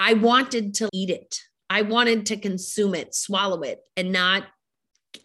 [0.00, 1.38] I wanted to eat it.
[1.68, 4.44] I wanted to consume it, swallow it, and not.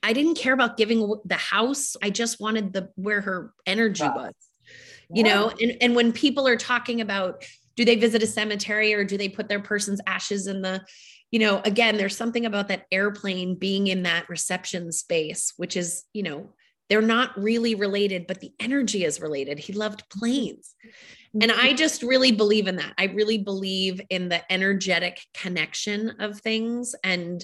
[0.04, 1.96] I didn't care about giving the house.
[2.04, 4.16] I just wanted the where her energy wow.
[4.16, 4.34] was,
[5.10, 5.30] you wow.
[5.30, 5.54] know.
[5.62, 9.30] And and when people are talking about, do they visit a cemetery or do they
[9.30, 10.84] put their person's ashes in the,
[11.32, 16.04] you know, again, there's something about that airplane being in that reception space, which is,
[16.14, 16.54] you know,
[16.90, 19.58] they're not really related, but the energy is related.
[19.58, 20.76] He loved planes.
[21.42, 21.76] And I mm-hmm.
[21.76, 22.94] just really believe in that.
[22.98, 27.44] I really believe in the energetic connection of things and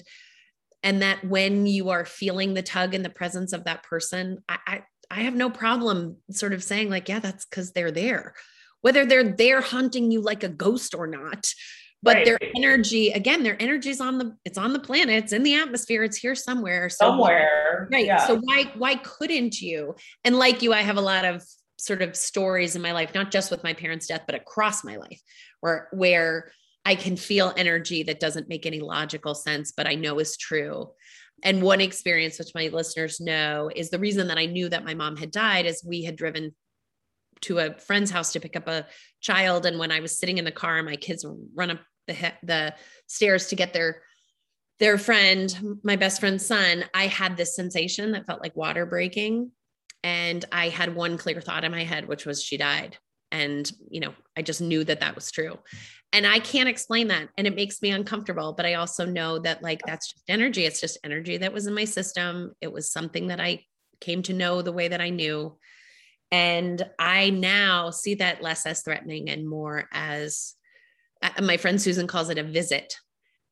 [0.84, 4.58] and that when you are feeling the tug in the presence of that person, I
[4.66, 8.34] I, I have no problem sort of saying like, yeah, that's because they're there.
[8.80, 11.52] Whether they're there hunting you like a ghost or not,
[12.02, 12.24] but right.
[12.24, 15.54] their energy again their energy is on the it's on the planet it's in the
[15.54, 18.26] atmosphere it's here somewhere so somewhere right yeah.
[18.26, 21.44] so why why couldn't you and like you i have a lot of
[21.82, 24.96] sort of stories in my life not just with my parents death but across my
[24.96, 25.20] life
[25.60, 26.52] where where
[26.84, 30.90] i can feel energy that doesn't make any logical sense but i know is true.
[31.44, 34.94] And one experience which my listeners know is the reason that i knew that my
[34.94, 36.54] mom had died is we had driven
[37.42, 38.86] to a friend's house to pick up a
[39.20, 39.66] child.
[39.66, 42.74] And when i was sitting in the car my kids run up the the
[43.08, 44.02] stairs to get their
[44.82, 49.52] their friend, my best friend's son, I had this sensation that felt like water breaking.
[50.04, 52.96] And I had one clear thought in my head, which was she died.
[53.30, 55.58] And, you know, I just knew that that was true.
[56.12, 57.28] And I can't explain that.
[57.38, 58.52] And it makes me uncomfortable.
[58.52, 60.66] But I also know that, like, that's just energy.
[60.66, 62.52] It's just energy that was in my system.
[62.60, 63.64] It was something that I
[64.00, 65.56] came to know the way that I knew.
[66.30, 70.54] And I now see that less as threatening and more as
[71.22, 72.94] uh, my friend Susan calls it a visit.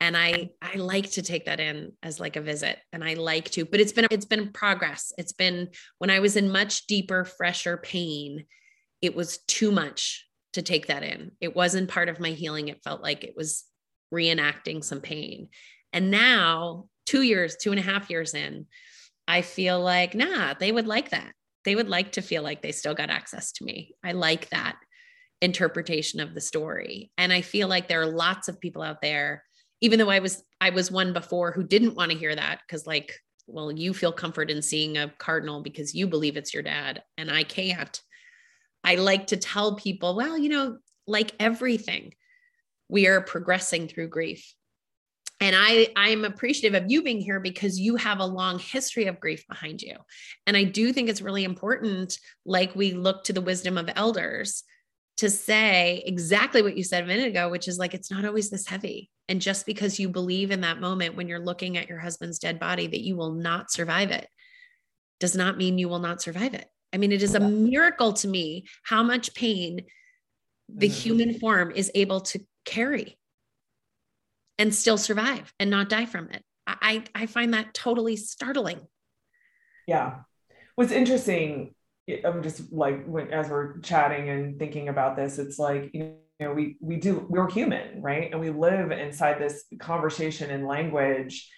[0.01, 3.51] And I I like to take that in as like a visit and I like
[3.51, 5.13] to, but it's been it's been progress.
[5.19, 8.47] It's been when I was in much deeper, fresher pain,
[9.03, 11.33] it was too much to take that in.
[11.41, 12.69] It wasn't part of my healing.
[12.69, 13.65] It felt like it was
[14.13, 15.49] reenacting some pain.
[15.93, 18.67] And now, two years, two and a half years in,
[19.29, 21.33] I feel like, nah, they would like that.
[21.65, 23.95] They would like to feel like they still got access to me.
[24.03, 24.77] I like that
[25.41, 27.11] interpretation of the story.
[27.17, 29.45] And I feel like there are lots of people out there,
[29.81, 32.87] even though I was I was one before who didn't want to hear that because
[32.87, 33.15] like,
[33.47, 37.31] well, you feel comfort in seeing a cardinal because you believe it's your dad and
[37.31, 38.01] I can't.
[38.85, 42.15] I like to tell people, well, you know, like everything,
[42.89, 44.55] we are progressing through grief.
[45.43, 49.21] And I I'm appreciative of you being here because you have a long history of
[49.21, 49.97] grief behind you.
[50.47, 54.65] And I do think it's really important like we look to the wisdom of elders
[55.21, 58.49] to say exactly what you said a minute ago, which is like, it's not always
[58.49, 59.11] this heavy.
[59.29, 62.59] And just because you believe in that moment when you're looking at your husband's dead
[62.59, 64.27] body that you will not survive it
[65.19, 66.67] does not mean you will not survive it.
[66.95, 69.83] I mean, it is a miracle to me how much pain
[70.75, 70.95] the mm-hmm.
[70.95, 73.19] human form is able to carry
[74.59, 76.43] and still survive and not die from it.
[76.67, 78.81] I, I find that totally startling.
[79.87, 80.21] Yeah.
[80.77, 81.75] What's interesting
[82.25, 86.53] I'm just like when, as we're chatting and thinking about this, it's like you know,
[86.53, 88.31] we we do we're human, right?
[88.31, 91.49] And we live inside this conversation and language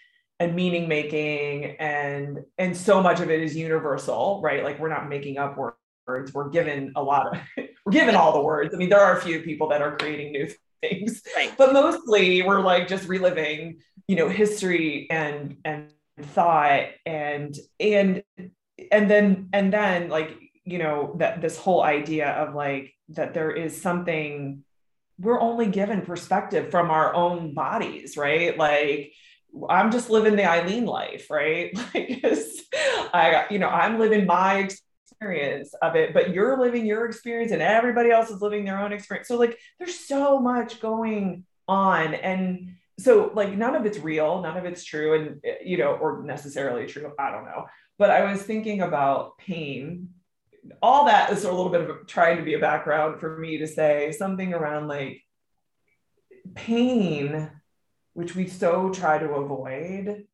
[0.40, 4.64] and meaning making and and so much of it is universal, right?
[4.64, 6.34] Like we're not making up words.
[6.34, 7.40] We're given a lot of
[7.86, 8.74] we're given all the words.
[8.74, 10.48] I mean, there are a few people that are creating new
[10.82, 11.52] things, right.
[11.56, 13.78] but mostly we're like just reliving,
[14.08, 18.22] you know, history and and thought and and
[18.90, 23.50] and then and then like you know that this whole idea of like that there
[23.50, 24.64] is something
[25.18, 28.56] we're only given perspective from our own bodies right?
[28.56, 29.12] Like
[29.68, 31.78] i'm just living the eileen life right?
[31.94, 32.24] Like
[33.12, 37.60] i you know i'm living my experience of it but you're living your experience and
[37.60, 39.28] everybody else is living their own experience.
[39.28, 42.14] So like there's so much going on.
[42.14, 46.22] And so like none of it's real none of it's true and you know or
[46.22, 47.64] necessarily true i don't know
[47.98, 50.08] but i was thinking about pain.
[50.80, 53.66] All that is a little bit of trying to be a background for me to
[53.66, 55.20] say something around like
[56.54, 57.50] pain
[58.14, 60.24] which we so try to avoid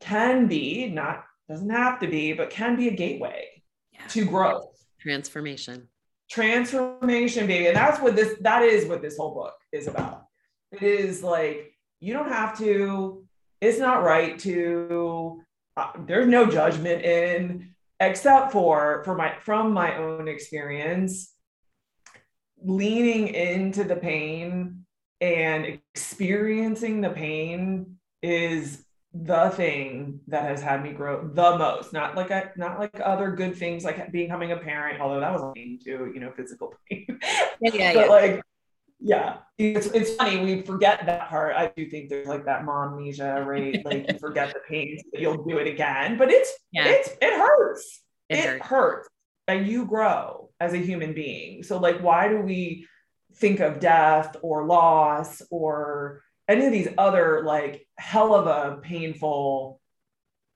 [0.00, 3.46] can be not doesn't have to be but can be a gateway
[3.92, 4.06] yeah.
[4.08, 4.84] to growth.
[5.00, 5.88] Transformation.
[6.30, 7.68] Transformation baby.
[7.68, 10.24] And that's what this that is what this whole book is about.
[10.72, 13.24] It is like you don't have to
[13.60, 15.42] it's not right to
[15.76, 21.32] uh, there's no judgment in except for for my from my own experience
[22.62, 24.84] leaning into the pain
[25.20, 32.16] and experiencing the pain is the thing that has had me grow the most not
[32.16, 35.78] like a, not like other good things like becoming a parent although that was pain
[35.82, 37.06] too you know physical pain
[37.62, 38.06] yeah, yeah, but yeah.
[38.06, 38.42] like
[39.00, 39.38] yeah.
[39.58, 41.56] It's, it's funny we forget that part.
[41.56, 43.84] I do think there's like that momnesia right?
[43.84, 46.18] Like you forget the pain but you'll do it again.
[46.18, 46.86] But it's yeah.
[46.86, 48.02] it's it hurts.
[48.28, 48.66] It, it hurts.
[48.66, 49.08] hurts
[49.48, 51.62] and you grow as a human being.
[51.62, 52.86] So like why do we
[53.36, 59.80] think of death or loss or any of these other like hell of a painful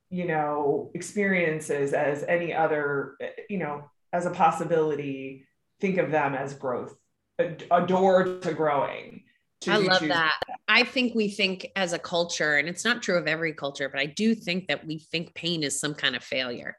[0.09, 5.47] you know experiences as any other eh, you know as a possibility
[5.81, 6.95] think of them as growth
[7.41, 9.23] a, a door to growing.
[9.63, 10.41] To I love that.
[10.69, 14.01] I think we think as a culture, and it's not true of every culture, but
[14.01, 16.79] I do think that we think pain is some kind of failure.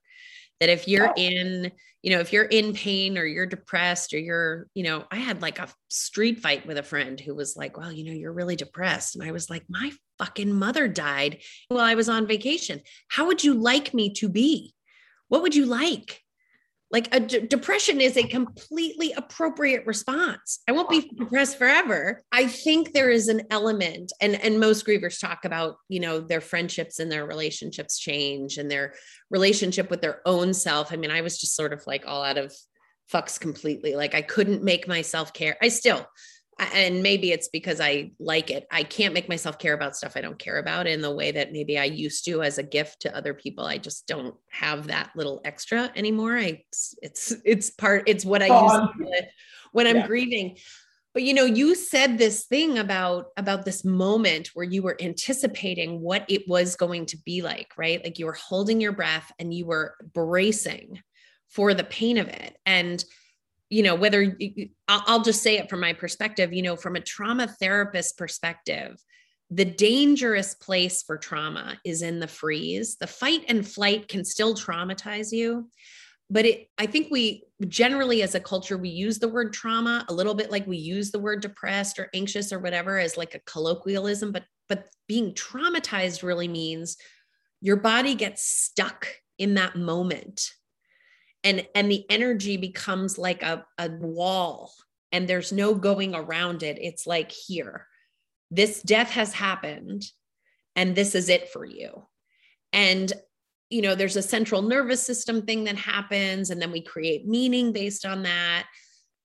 [0.60, 1.13] That if you're oh.
[1.15, 1.71] in,
[2.02, 5.41] you know, if you're in pain or you're depressed or you're, you know, I had
[5.41, 8.56] like a street fight with a friend who was like, well, you know, you're really
[8.56, 9.15] depressed.
[9.15, 12.82] And I was like, my fucking mother died while I was on vacation.
[13.10, 14.74] How would you like me to be?
[15.28, 16.20] What would you like?
[16.91, 20.60] Like a d- depression is a completely appropriate response.
[20.67, 22.21] I won't be depressed forever.
[22.32, 26.41] I think there is an element, and and most grievers talk about you know their
[26.41, 28.93] friendships and their relationships change and their
[29.30, 30.91] relationship with their own self.
[30.91, 32.54] I mean, I was just sort of like all out of
[33.12, 33.95] fucks completely.
[33.95, 35.58] Like I couldn't make myself care.
[35.62, 36.06] I still
[36.74, 38.67] and maybe it's because I like it.
[38.71, 41.52] I can't make myself care about stuff I don't care about in the way that
[41.52, 43.65] maybe I used to as a gift to other people.
[43.65, 46.38] I just don't have that little extra anymore.
[46.38, 46.63] I
[47.02, 49.26] it's it's part it's what I use
[49.71, 50.08] when I'm yeah.
[50.08, 50.58] grieving.
[51.13, 56.00] But you know, you said this thing about about this moment where you were anticipating
[56.00, 58.04] what it was going to be like, right?
[58.04, 61.02] Like you were holding your breath and you were bracing
[61.50, 62.56] for the pain of it.
[62.65, 63.04] And
[63.71, 64.38] you know whether
[64.88, 69.01] I'll just say it from my perspective you know from a trauma therapist perspective
[69.49, 72.95] the dangerous place for trauma is in the freeze.
[72.95, 75.69] The fight and flight can still traumatize you
[76.31, 80.13] but it i think we generally as a culture we use the word trauma a
[80.13, 83.41] little bit like we use the word depressed or anxious or whatever as like a
[83.41, 86.97] colloquialism but but being traumatized really means
[87.60, 89.07] your body gets stuck
[89.38, 90.51] in that moment
[91.43, 94.73] and and the energy becomes like a, a wall
[95.12, 96.77] and there's no going around it.
[96.80, 97.88] It's like here
[98.49, 100.04] this death has happened
[100.75, 102.06] and this is it for you.
[102.73, 103.12] And
[103.69, 107.71] you know there's a central nervous system thing that happens and then we create meaning
[107.71, 108.67] based on that.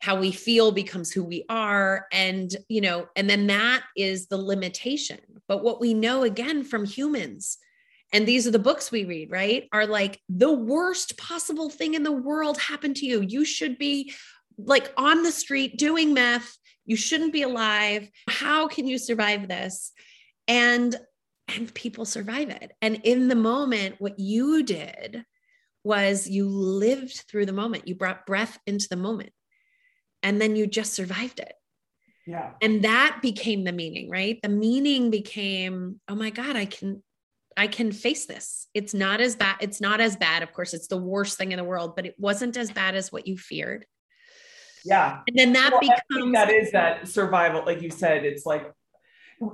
[0.00, 4.38] How we feel becomes who we are and you know and then that is the
[4.38, 5.20] limitation.
[5.48, 7.58] But what we know again from humans
[8.12, 9.68] and these are the books we read, right?
[9.72, 13.20] Are like the worst possible thing in the world happened to you.
[13.20, 14.12] You should be
[14.58, 16.56] like on the street doing meth.
[16.84, 18.08] You shouldn't be alive.
[18.28, 19.92] How can you survive this?
[20.46, 20.96] And
[21.54, 22.72] and people survive it.
[22.82, 25.24] And in the moment, what you did
[25.84, 27.86] was you lived through the moment.
[27.86, 29.30] You brought breath into the moment.
[30.24, 31.52] And then you just survived it.
[32.26, 32.50] Yeah.
[32.60, 34.40] And that became the meaning, right?
[34.42, 37.04] The meaning became, oh my God, I can
[37.56, 38.66] I can face this.
[38.74, 39.56] It's not as bad.
[39.60, 40.42] It's not as bad.
[40.42, 43.10] Of course, it's the worst thing in the world, but it wasn't as bad as
[43.10, 43.86] what you feared.
[44.84, 45.20] Yeah.
[45.26, 47.64] And then that well, becomes that is that survival.
[47.64, 48.70] Like you said, it's like,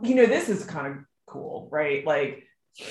[0.02, 2.04] you know, this is kind of cool, right?
[2.04, 2.44] Like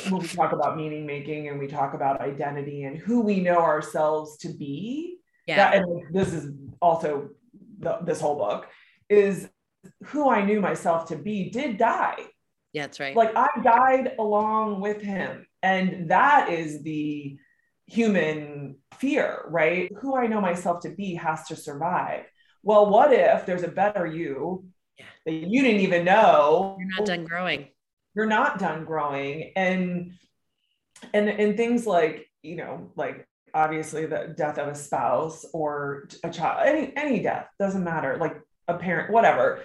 [0.09, 3.59] when we talk about meaning making and we talk about identity and who we know
[3.59, 5.17] ourselves to be.
[5.45, 5.57] Yeah.
[5.57, 6.51] That, and this is
[6.81, 7.29] also
[7.79, 8.67] the, this whole book
[9.09, 9.49] is
[10.05, 12.17] who I knew myself to be did die.
[12.73, 13.15] Yeah, that's right.
[13.15, 15.45] Like I died along with him.
[15.63, 17.37] And that is the
[17.87, 19.91] human fear, right?
[19.99, 22.25] Who I know myself to be has to survive.
[22.63, 24.65] Well, what if there's a better you
[24.97, 25.05] yeah.
[25.25, 26.77] that you didn't even know?
[26.79, 27.67] You're not done growing.
[28.15, 29.51] You're not done growing.
[29.55, 30.13] And
[31.13, 36.29] and and things like, you know, like obviously the death of a spouse or a
[36.29, 39.61] child, any any death, doesn't matter, like a parent, whatever.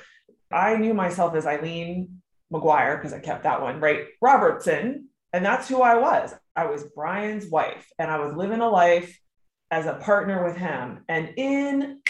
[0.50, 2.22] I knew myself as Eileen
[2.52, 4.06] McGuire because I kept that one, right?
[4.20, 5.08] Robertson.
[5.32, 6.34] And that's who I was.
[6.54, 9.18] I was Brian's wife and I was living a life
[9.70, 11.04] as a partner with him.
[11.08, 12.00] And in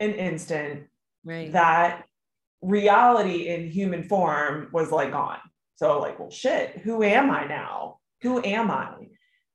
[0.00, 0.84] an instant,
[1.24, 1.52] right.
[1.52, 2.04] that
[2.62, 5.38] reality in human form was like gone.
[5.76, 7.98] So, like, well, shit, who am I now?
[8.22, 9.08] Who am I?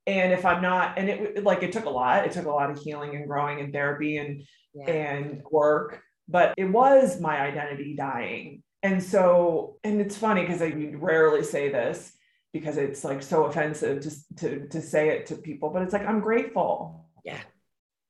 [0.06, 2.70] And if I'm not, and it like it took a lot, it took a lot
[2.70, 4.42] of healing and growing and therapy and
[4.74, 4.90] yeah.
[4.90, 8.62] and work, but it was my identity dying.
[8.82, 12.12] And so, and it's funny because I rarely say this
[12.52, 16.06] because it's like so offensive to, to to say it to people, but it's like
[16.06, 17.06] I'm grateful.
[17.24, 17.40] Yeah.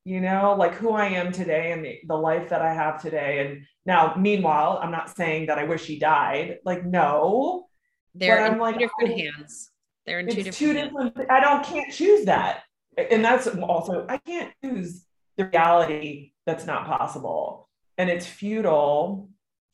[0.05, 3.47] You know, like who I am today and the, the life that I have today.
[3.47, 6.59] And now, meanwhile, I'm not saying that I wish he died.
[6.65, 7.67] Like, no.
[8.15, 9.71] They're in I'm like, different oh, hands.
[10.07, 12.63] They're in two different, two different I don't can't choose that.
[12.97, 15.05] And that's also I can't choose
[15.37, 17.69] the reality that's not possible.
[17.99, 19.29] And it's futile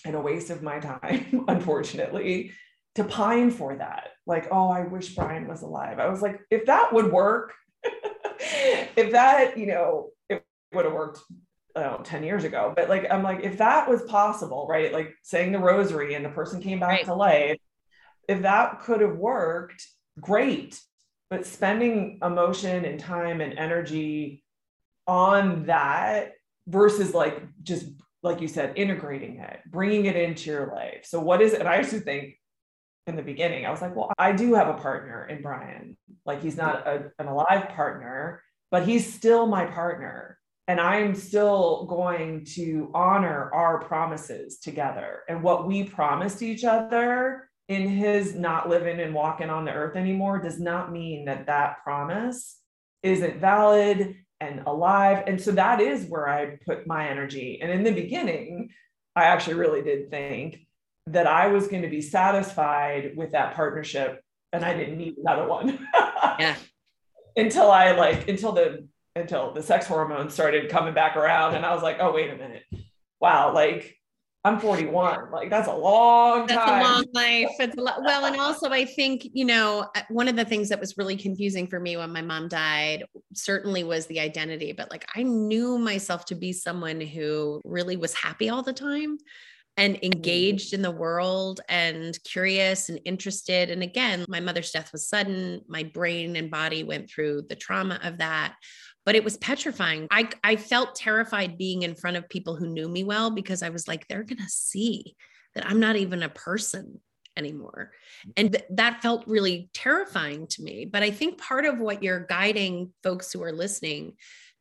[0.05, 2.53] and a waste of my time, unfortunately,
[2.95, 4.09] to pine for that.
[4.27, 5.99] Like, oh, I wish Brian was alive.
[5.99, 11.21] I was like, if that would work, if that, you know, it would have worked
[11.81, 12.73] know, 10 years ago.
[12.75, 14.93] But like, I'm like, if that was possible, right?
[14.93, 17.05] Like saying the rosary and the person came back right.
[17.05, 17.59] to life,
[18.29, 19.87] if that could have worked,
[20.21, 20.81] great.
[21.31, 24.45] But spending emotion and time and energy
[25.07, 26.33] on that
[26.67, 27.87] versus like just
[28.23, 31.05] like you said, integrating it, bringing it into your life.
[31.05, 31.61] So, what is it?
[31.61, 32.35] And I used to think
[33.07, 35.97] in the beginning, I was like, well, I do have a partner in Brian.
[36.25, 40.39] Like, he's not a, an alive partner, but he's still my partner.
[40.69, 47.49] And I'm still going to honor our promises together and what we promised each other
[47.69, 51.83] in his not living and walking on the earth anymore does not mean that that
[51.85, 52.59] promise
[53.03, 55.25] isn't valid and alive.
[55.27, 57.59] And so that is where I put my energy.
[57.63, 58.71] And in the beginning,
[59.15, 60.67] I actually really did think
[61.07, 64.23] that I was going to be satisfied with that partnership
[64.53, 65.87] and I didn't need another one.
[66.39, 66.57] yeah.
[67.37, 71.75] Until I like, until the, until the sex hormones started coming back around and I
[71.75, 72.63] was like, oh, wait a minute.
[73.21, 73.55] Wow.
[73.55, 73.96] Like
[74.47, 75.33] I'm 41.
[75.33, 76.57] Like that's a long time.
[76.57, 77.51] That's a long life.
[77.59, 78.01] It's a lot.
[78.05, 81.17] Well, and also I think, you know, uh, one of the things that was really
[81.17, 83.03] confusing for me when my mom died
[83.35, 88.15] certainly was the identity, but like I knew myself to be someone who really was
[88.15, 89.19] happy all the time
[89.77, 90.05] and mm-hmm.
[90.05, 93.71] engaged in the world and curious and interested.
[93.71, 95.63] And again, my mother's death was sudden.
[95.67, 98.55] My brain and body went through the trauma of that
[99.07, 100.09] but it was petrifying.
[100.11, 103.71] I, I felt terrified being in front of people who knew me well because I
[103.71, 105.15] was like, they're going to see
[105.55, 107.01] that I'm not even a person
[107.37, 107.93] anymore.
[108.37, 110.87] And th- that felt really terrifying to me.
[110.87, 114.15] But I think part of what you're guiding folks who are listening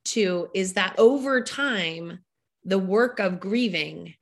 [0.06, 2.20] to is that over time,
[2.64, 4.14] the work of grieving,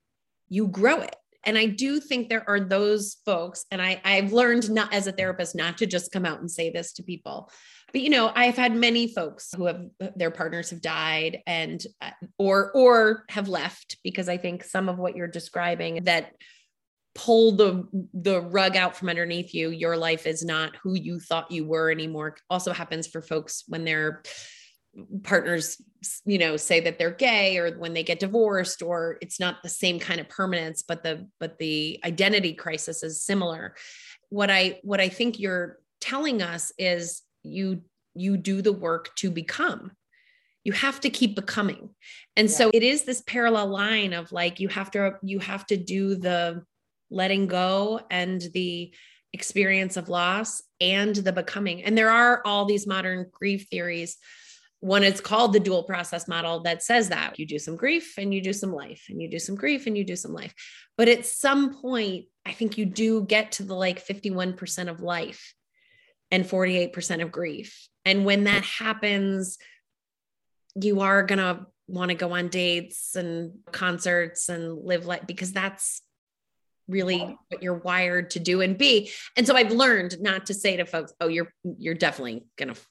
[0.48, 1.16] you grow it.
[1.46, 5.12] And I do think there are those folks, and I, I've learned not as a
[5.12, 7.50] therapist not to just come out and say this to people,
[7.94, 9.86] but you know i've had many folks who have
[10.16, 14.98] their partners have died and uh, or or have left because i think some of
[14.98, 16.34] what you're describing that
[17.16, 21.52] pull the the rug out from underneath you your life is not who you thought
[21.52, 22.36] you were anymore.
[22.50, 24.24] Also happens for folks when their
[25.24, 25.82] partners
[26.26, 29.70] you know say that they're gay or when they get divorced or it's not the
[29.70, 33.76] same kind of permanence but the but the identity crisis is similar.
[34.30, 37.82] What i what i think you're telling us is you
[38.16, 39.92] you do the work to become.
[40.64, 41.90] You have to keep becoming.
[42.36, 42.56] And yeah.
[42.56, 46.16] so it is this parallel line of like you have to you have to do
[46.16, 46.64] the
[47.10, 48.94] letting go and the
[49.34, 51.84] experience of loss and the becoming.
[51.84, 54.18] And there are all these modern grief theories.
[54.80, 58.34] One is called the dual process model that says that you do some grief and
[58.34, 60.54] you do some life and you do some grief and you do some life.
[60.98, 65.54] But at some point i think you do get to the like 51% of life
[66.34, 67.88] and 48% of grief.
[68.06, 69.60] And when that happens,
[70.74, 75.54] you are going to want to go on dates and concerts and live like because
[75.54, 76.02] that's
[76.88, 79.12] really what you're wired to do and be.
[79.38, 82.82] And so I've learned not to say to folks, "Oh, you're you're definitely going to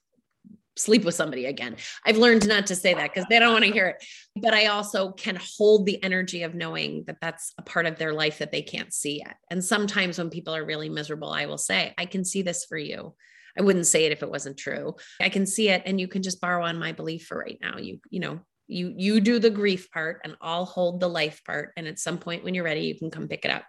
[0.76, 3.72] sleep with somebody again." I've learned not to say that because they don't want to
[3.72, 4.04] hear it.
[4.36, 8.12] But I also can hold the energy of knowing that that's a part of their
[8.12, 9.36] life that they can't see yet.
[9.50, 12.78] And sometimes when people are really miserable, I will say, "I can see this for
[12.78, 13.14] you."
[13.58, 14.96] I wouldn't say it if it wasn't true.
[15.20, 17.78] I can see it and you can just borrow on my belief for right now.
[17.78, 21.72] You you know, you you do the grief part and I'll hold the life part
[21.76, 23.64] and at some point when you're ready you can come pick it up.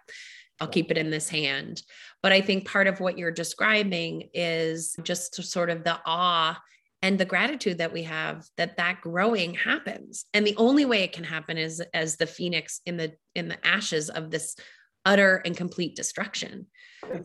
[0.60, 1.82] I'll keep it in this hand.
[2.22, 6.58] But I think part of what you're describing is just sort of the awe
[7.04, 10.24] and the gratitude that we have that that growing happens.
[10.32, 13.64] And the only way it can happen is as the phoenix in the in the
[13.64, 14.56] ashes of this
[15.04, 16.66] utter and complete destruction.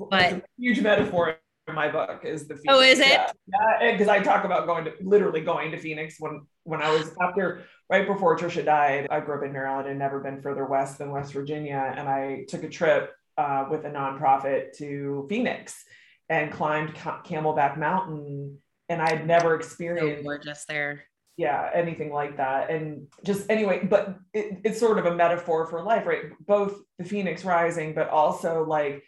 [0.10, 1.38] But huge metaphor
[1.70, 2.66] in my book is the Phoenix.
[2.68, 3.08] Oh, is it?
[3.08, 6.90] Yeah, because yeah, I talk about going to literally going to Phoenix when when I
[6.92, 9.08] was after right before Trisha died.
[9.10, 12.44] I grew up in Maryland and never been further west than West Virginia, and I
[12.50, 15.86] took a trip uh, with a nonprofit to Phoenix
[16.28, 18.58] and climbed Camelback Mountain,
[18.90, 21.04] and I had never experienced so gorgeous there.
[21.38, 25.82] Yeah, anything like that, and just anyway, but it, it's sort of a metaphor for
[25.82, 26.26] life, right?
[26.46, 29.04] Both the Phoenix rising, but also like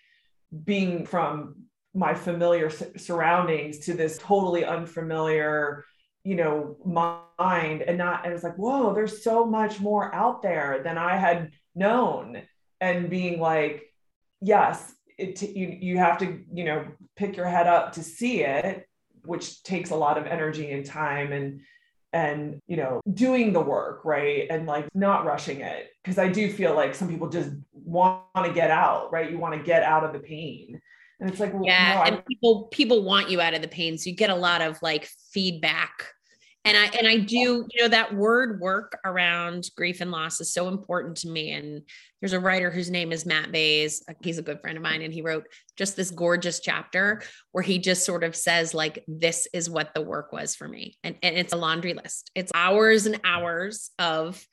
[0.64, 1.56] being from
[1.94, 5.84] my familiar surroundings to this totally unfamiliar
[6.24, 10.82] you know mind and not and it's like whoa there's so much more out there
[10.84, 12.42] than i had known
[12.80, 13.84] and being like
[14.40, 18.88] yes it you you have to you know pick your head up to see it
[19.24, 21.62] which takes a lot of energy and time and
[22.14, 24.48] and you know doing the work right?
[24.50, 25.90] And like not rushing it.
[26.04, 29.30] Because i do feel like some people just want to get out right?
[29.30, 30.82] You want to get out of the pain.
[31.20, 33.98] And it's like, well, yeah, no, and people people want you out of the pain,
[34.00, 36.08] so you get a lot of like feedback.
[36.64, 40.54] And I and I do, you know, that word work around grief and loss is
[40.54, 41.52] so important to me.
[41.54, 41.82] And
[42.20, 44.04] there's a writer whose name is Matt Bays.
[44.08, 47.64] Uh, he's a good friend of mine, and he wrote just this gorgeous chapter where
[47.64, 50.98] he just sort of says, like, this is what the work was for me.
[51.04, 52.30] And, and it's a laundry list.
[52.36, 54.46] It's hours and hours of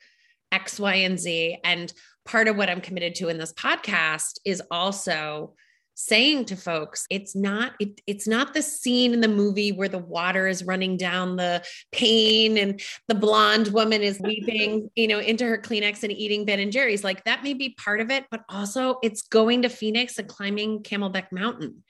[0.50, 1.58] X, Y, and Z.
[1.62, 1.92] And
[2.24, 5.54] part of what I'm committed to in this podcast is also
[6.00, 9.98] saying to folks it's not it, it's not the scene in the movie where the
[9.98, 15.44] water is running down the pane and the blonde woman is weeping you know into
[15.44, 17.02] her kleenex and eating ben and jerry's.
[17.02, 20.84] Like that may be part of it but also it's going to phoenix and climbing
[20.84, 21.82] camelback mountain.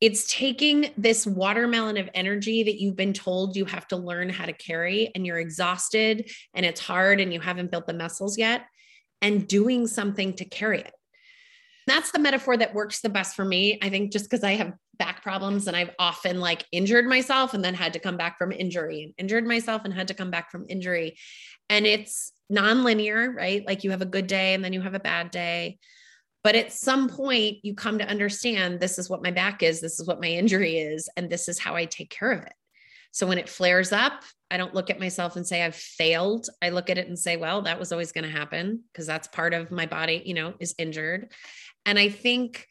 [0.00, 4.46] It's taking this watermelon of energy that you've been told you have to learn how
[4.46, 8.62] to carry and you're exhausted and it's hard and you haven't built the muscles yet
[9.22, 10.92] and doing something to carry it
[11.86, 13.78] that's the metaphor that works the best for me.
[13.82, 17.64] I think just because I have back problems and I've often like injured myself and
[17.64, 20.50] then had to come back from injury and injured myself and had to come back
[20.50, 21.16] from injury.
[21.68, 23.66] And it's non-linear, right?
[23.66, 25.78] Like you have a good day and then you have a bad day.
[26.42, 29.98] But at some point, you come to understand this is what my back is, this
[29.98, 32.52] is what my injury is, and this is how I take care of it.
[33.10, 36.48] So when it flares up, I don't look at myself and say I've failed.
[36.62, 39.26] I look at it and say, well, that was always going to happen because that's
[39.26, 41.32] part of my body, you know, is injured.
[41.86, 42.66] And I think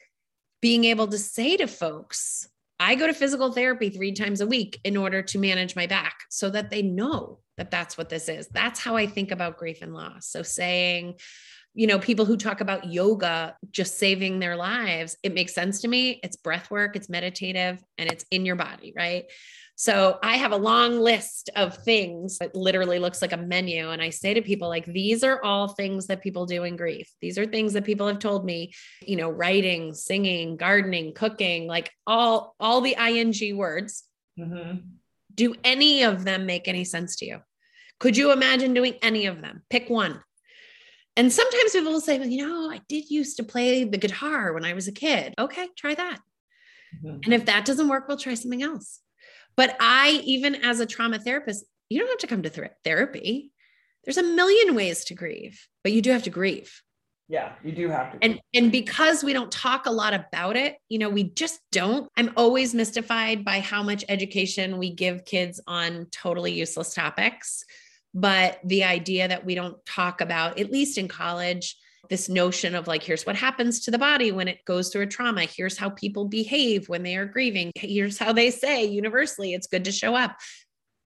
[0.62, 2.48] being able to say to folks,
[2.80, 6.20] I go to physical therapy three times a week in order to manage my back
[6.30, 8.48] so that they know that that's what this is.
[8.50, 10.28] That's how I think about grief and loss.
[10.28, 11.16] So saying,
[11.74, 15.88] you know, people who talk about yoga just saving their lives, it makes sense to
[15.88, 16.20] me.
[16.24, 19.26] It's breath work, it's meditative, and it's in your body, right?
[19.78, 23.90] So I have a long list of things that literally looks like a menu.
[23.90, 27.12] And I say to people, like, these are all things that people do in grief.
[27.20, 31.92] These are things that people have told me, you know, writing, singing, gardening, cooking, like
[32.08, 34.06] all, all the ing words.
[34.40, 34.78] Mm-hmm.
[35.34, 37.40] Do any of them make any sense to you?
[38.00, 39.64] Could you imagine doing any of them?
[39.70, 40.22] Pick one.
[41.18, 44.54] And sometimes people will say, well, you know, I did used to play the guitar
[44.54, 45.34] when I was a kid.
[45.38, 46.20] Okay, try that.
[47.04, 47.20] Mm-hmm.
[47.26, 49.02] And if that doesn't work, we'll try something else.
[49.58, 53.52] But I, even as a trauma therapist, you don't have to come to th- therapy.
[54.04, 56.82] There's a million ways to grieve, but you do have to grieve.
[57.28, 58.20] Yeah, you do have to.
[58.22, 62.08] And and because we don't talk a lot about it, you know, we just don't.
[62.16, 67.64] I'm always mystified by how much education we give kids on totally useless topics.
[68.14, 71.76] But the idea that we don't talk about, at least in college,
[72.10, 75.08] this notion of like, here's what happens to the body when it goes through a
[75.08, 75.44] trauma.
[75.44, 77.72] Here's how people behave when they are grieving.
[77.76, 80.38] Here's how they say universally it's good to show up.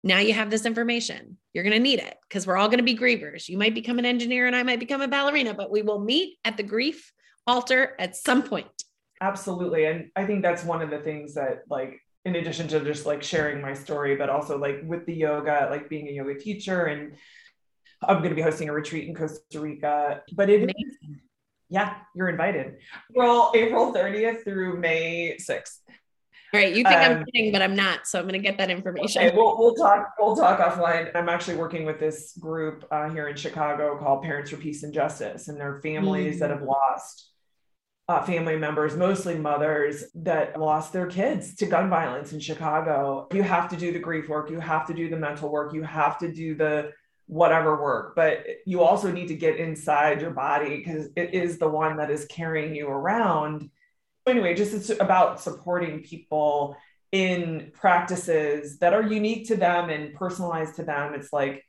[0.03, 1.37] Now you have this information.
[1.53, 3.49] You're going to need it because we're all going to be grievers.
[3.49, 6.37] You might become an engineer and I might become a ballerina, but we will meet
[6.45, 7.11] at the grief
[7.47, 8.67] altar at some point.
[9.21, 9.85] Absolutely.
[9.85, 13.23] And I think that's one of the things that, like, in addition to just like
[13.23, 17.15] sharing my story, but also like with the yoga, like being a yoga teacher and
[18.03, 21.21] I'm going to be hosting a retreat in Costa Rica, but it Amazing.
[21.69, 22.75] yeah, you're invited.
[23.11, 25.79] April April 30th through May 6th.
[26.53, 28.07] All right, you think um, I'm kidding, but I'm not.
[28.07, 29.21] So I'm going to get that information.
[29.21, 30.13] Okay, we'll, we'll talk.
[30.17, 31.13] We'll talk offline.
[31.13, 34.93] I'm actually working with this group uh, here in Chicago called Parents for Peace and
[34.93, 36.39] Justice, and they're families mm.
[36.39, 37.29] that have lost
[38.07, 43.27] uh, family members, mostly mothers, that lost their kids to gun violence in Chicago.
[43.33, 44.49] You have to do the grief work.
[44.49, 45.73] You have to do the mental work.
[45.73, 46.91] You have to do the
[47.27, 51.67] whatever work, but you also need to get inside your body because it is the
[51.67, 53.69] one that is carrying you around.
[54.27, 56.77] Anyway, just it's about supporting people
[57.11, 61.13] in practices that are unique to them and personalized to them.
[61.13, 61.63] It's like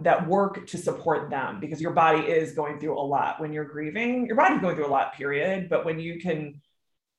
[0.00, 3.64] that work to support them because your body is going through a lot when you're
[3.64, 4.26] grieving.
[4.26, 5.68] Your body's going through a lot, period.
[5.68, 6.60] But when you can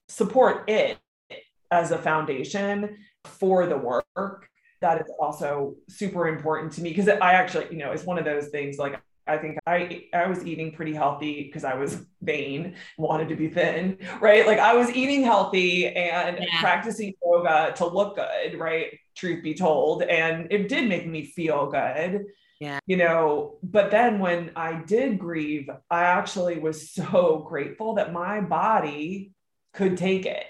[0.09, 0.97] support it
[1.69, 4.49] as a foundation for the work,
[4.81, 8.25] that is also super important to me because I actually, you know, it's one of
[8.25, 12.75] those things like I think I I was eating pretty healthy because I was vain,
[12.97, 14.45] wanted to be thin, right?
[14.45, 16.59] Like I was eating healthy and yeah.
[16.59, 18.97] practicing yoga to look good, right?
[19.15, 22.25] Truth be told, and it did make me feel good.
[22.59, 22.79] Yeah.
[22.85, 28.41] You know, but then when I did grieve, I actually was so grateful that my
[28.41, 29.31] body
[29.73, 30.45] could take it.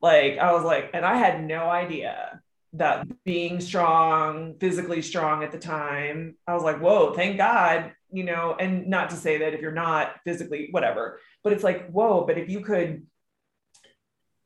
[0.00, 2.40] Like I was like, and I had no idea
[2.74, 8.24] that being strong, physically strong at the time, I was like, whoa, thank God, you
[8.24, 12.24] know, and not to say that if you're not physically, whatever, but it's like, whoa,
[12.26, 13.06] but if you could,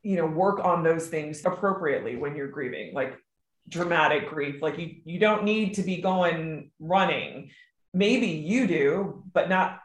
[0.02, 3.18] you know, work on those things appropriately when you're grieving, like
[3.68, 4.62] dramatic grief.
[4.62, 7.50] Like you you don't need to be going running.
[7.94, 9.80] Maybe you do, but not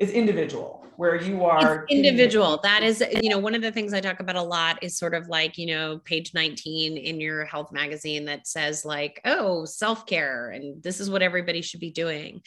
[0.00, 3.94] it's individual where you are it's individual that is you know one of the things
[3.94, 7.44] i talk about a lot is sort of like you know page 19 in your
[7.44, 12.40] health magazine that says like oh self-care and this is what everybody should be doing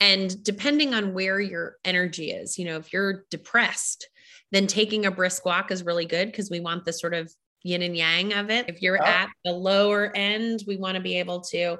[0.00, 4.08] and depending on where your energy is you know if you're depressed
[4.52, 7.30] then taking a brisk walk is really good because we want the sort of
[7.62, 8.68] yin and yang of it.
[8.68, 9.06] If you're oh.
[9.06, 11.78] at the lower end, we want to be able to.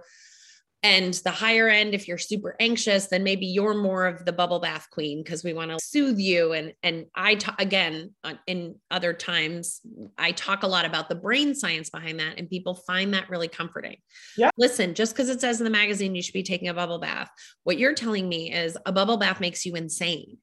[0.85, 4.61] And the higher end, if you're super anxious, then maybe you're more of the bubble
[4.61, 6.53] bath queen because we want to soothe you.
[6.53, 9.81] And and I talk again uh, in other times,
[10.17, 13.49] I talk a lot about the brain science behind that, and people find that really
[13.49, 13.97] comforting.
[14.37, 14.51] Yeah.
[14.57, 17.29] Listen, just because it says in the magazine you should be taking a bubble bath,
[17.65, 20.39] what you're telling me is a bubble bath makes you insane.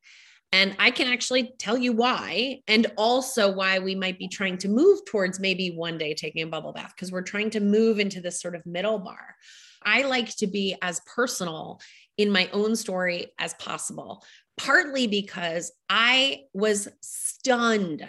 [0.57, 4.69] And I can actually tell you why, and also why we might be trying to
[4.69, 8.21] move towards maybe one day taking a bubble bath, because we're trying to move into
[8.21, 9.35] this sort of middle bar.
[9.83, 11.81] I like to be as personal
[12.17, 14.23] in my own story as possible,
[14.55, 18.07] partly because I was stunned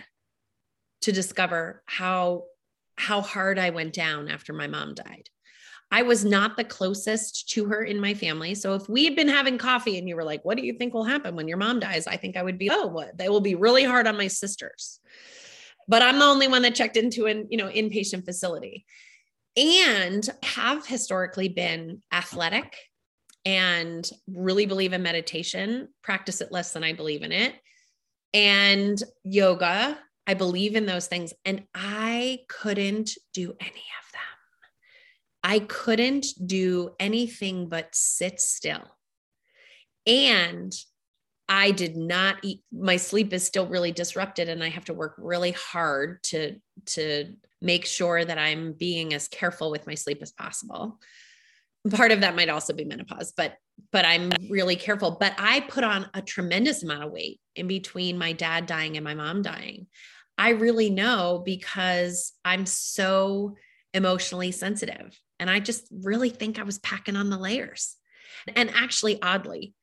[1.01, 2.45] to discover how
[2.95, 5.29] how hard I went down after my mom died.
[5.91, 8.55] I was not the closest to her in my family.
[8.55, 10.93] So if we had been having coffee and you were like, what do you think
[10.93, 12.07] will happen when your mom dies?
[12.07, 13.17] I think I would be, oh, what?
[13.17, 15.01] They will be really hard on my sisters.
[15.89, 18.85] But I'm the only one that checked into an, you know, inpatient facility
[19.57, 22.77] and have historically been athletic
[23.45, 27.55] and really believe in meditation, practice it less than I believe in it.
[28.35, 31.33] And yoga, I believe in those things.
[31.45, 34.36] And I couldn't do any of them.
[35.47, 38.83] I couldn't do anything but sit still.
[40.05, 40.75] And
[41.49, 45.15] I did not eat my sleep is still really disrupted and I have to work
[45.19, 47.33] really hard to to
[47.63, 50.99] make sure that I'm being as careful with my sleep as possible.
[51.91, 53.55] Part of that might also be menopause, but
[53.93, 58.19] but I'm really careful, but I put on a tremendous amount of weight in between
[58.19, 59.87] my dad dying and my mom dying.
[60.37, 63.55] I really know because I'm so
[63.95, 65.17] emotionally sensitive.
[65.39, 67.97] And I just really think I was packing on the layers.
[68.55, 69.75] And actually, oddly,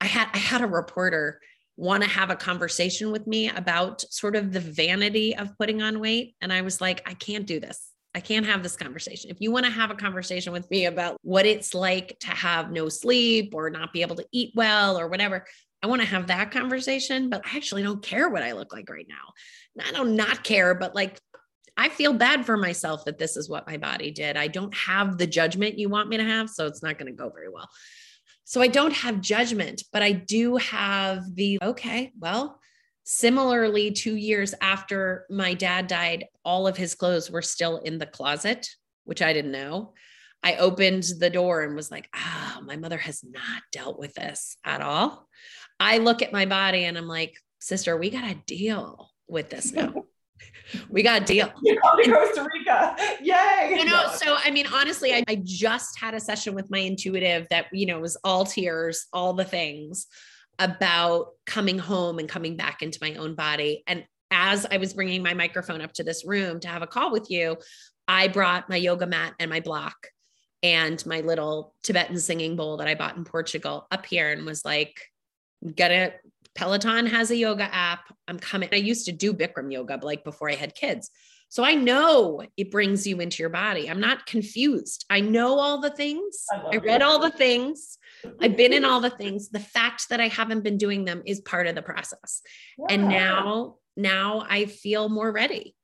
[0.00, 1.40] I had I had a reporter
[1.76, 6.00] want to have a conversation with me about sort of the vanity of putting on
[6.00, 6.34] weight.
[6.40, 7.92] And I was like, I can't do this.
[8.16, 9.30] I can't have this conversation.
[9.30, 12.72] If you want to have a conversation with me about what it's like to have
[12.72, 15.44] no sleep or not be able to eat well or whatever,
[15.80, 18.90] I want to have that conversation, but I actually don't care what I look like
[18.90, 19.84] right now.
[19.86, 21.20] I don't not care, but like
[21.78, 24.36] I feel bad for myself that this is what my body did.
[24.36, 27.16] I don't have the judgment you want me to have, so it's not going to
[27.16, 27.68] go very well.
[28.42, 32.58] So I don't have judgment, but I do have the okay, well,
[33.04, 38.06] similarly, two years after my dad died, all of his clothes were still in the
[38.06, 38.68] closet,
[39.04, 39.94] which I didn't know.
[40.42, 44.14] I opened the door and was like, ah, oh, my mother has not dealt with
[44.14, 45.28] this at all.
[45.78, 49.72] I look at my body and I'm like, sister, we got to deal with this
[49.72, 49.97] now.
[50.90, 51.52] We got a deal.
[51.62, 52.96] You're to Costa Rica.
[53.22, 53.76] Yay.
[53.78, 57.46] You know, so I mean, honestly, I, I just had a session with my intuitive
[57.50, 60.06] that, you know, was all tears, all the things
[60.58, 63.82] about coming home and coming back into my own body.
[63.86, 67.12] And as I was bringing my microphone up to this room to have a call
[67.12, 67.56] with you,
[68.06, 70.08] I brought my yoga mat and my block
[70.62, 74.64] and my little Tibetan singing bowl that I bought in Portugal up here and was
[74.64, 75.00] like,
[75.76, 76.20] it.
[76.58, 78.12] Peloton has a yoga app.
[78.26, 78.68] I'm coming.
[78.72, 81.08] I used to do Bikram yoga like before I had kids.
[81.50, 83.88] So I know it brings you into your body.
[83.88, 85.06] I'm not confused.
[85.08, 86.46] I know all the things.
[86.52, 87.96] I, I read all the things.
[88.40, 89.50] I've been in all the things.
[89.50, 92.42] The fact that I haven't been doing them is part of the process.
[92.76, 92.86] Yeah.
[92.90, 95.76] And now, now I feel more ready.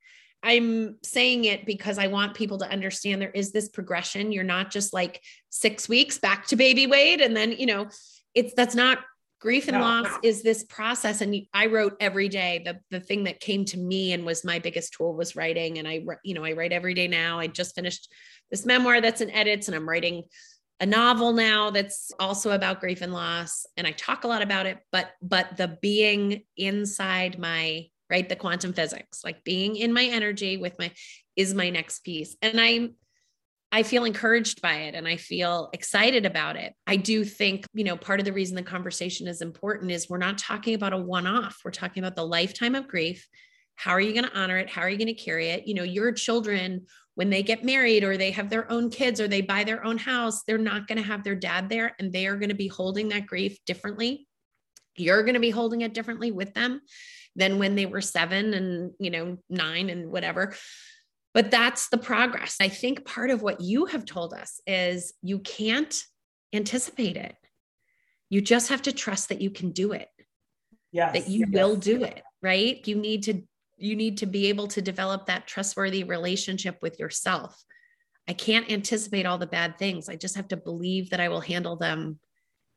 [0.42, 4.32] I'm saying it because I want people to understand there is this progression.
[4.32, 7.20] You're not just like six weeks back to baby weight.
[7.20, 7.86] And then, you know,
[8.34, 8.98] it's that's not
[9.44, 11.20] grief and no, loss is this process.
[11.20, 12.62] And I wrote every day.
[12.64, 15.78] The, the thing that came to me and was my biggest tool was writing.
[15.78, 17.38] And I, you know, I write every day now.
[17.38, 18.10] I just finished
[18.50, 20.24] this memoir that's in edits and I'm writing
[20.80, 24.66] a novel now that's also about grief and loss and i talk a lot about
[24.66, 30.02] it but but the being inside my right the quantum physics like being in my
[30.02, 30.90] energy with my
[31.36, 32.88] is my next piece and i
[33.74, 36.72] i feel encouraged by it and i feel excited about it.
[36.86, 40.18] I do think you know part of the reason the conversation is important is we're
[40.18, 43.28] not talking about a one off we're talking about the lifetime of grief.
[43.76, 44.70] How are you going to honor it?
[44.70, 45.66] How are you going to carry it?
[45.66, 49.28] You know your children when they get married or they have their own kids or
[49.28, 52.26] they buy their own house, they're not going to have their dad there and they
[52.26, 54.26] are going to be holding that grief differently.
[54.96, 56.80] You're going to be holding it differently with them
[57.36, 60.54] than when they were seven and, you know, nine and whatever.
[61.34, 62.56] But that's the progress.
[62.60, 65.94] I think part of what you have told us is you can't
[66.52, 67.34] anticipate it.
[68.30, 70.08] You just have to trust that you can do it.
[70.92, 71.48] Yes, that you yes.
[71.52, 72.86] will do it, right?
[72.86, 73.42] You need to
[73.76, 77.64] you need to be able to develop that trustworthy relationship with yourself.
[78.28, 80.08] I can't anticipate all the bad things.
[80.08, 82.20] I just have to believe that I will handle them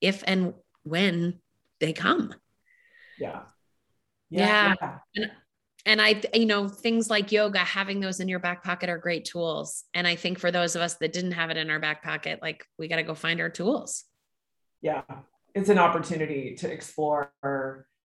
[0.01, 1.39] if and when
[1.79, 2.33] they come.
[3.19, 3.41] Yeah.
[4.29, 4.73] Yeah.
[4.81, 4.97] yeah.
[5.15, 5.31] And,
[5.87, 9.23] and I, you know, things like yoga, having those in your back pocket are great
[9.23, 9.85] tools.
[9.93, 12.39] And I think for those of us that didn't have it in our back pocket,
[12.41, 14.03] like we got to go find our tools.
[14.81, 15.03] Yeah.
[15.55, 17.31] It's an opportunity to explore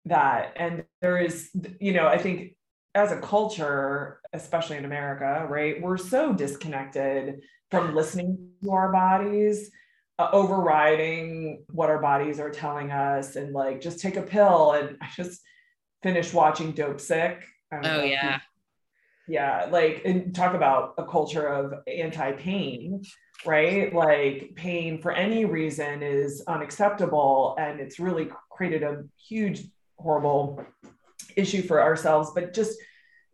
[0.05, 0.53] that.
[0.57, 2.57] And there is, you know, I think
[2.95, 7.39] as a culture, especially in America, right, we're so disconnected
[7.71, 9.71] from listening to our bodies,
[10.19, 14.73] uh, overriding what our bodies are telling us, and like just take a pill.
[14.73, 15.39] And I just
[16.03, 16.73] finished watching
[17.71, 18.39] Oh, yeah.
[19.27, 23.03] Yeah, like and talk about a culture of anti-pain,
[23.45, 23.93] right?
[23.93, 29.65] Like pain for any reason is unacceptable, and it's really created a huge,
[29.97, 30.65] horrible
[31.35, 32.79] issue for ourselves, but just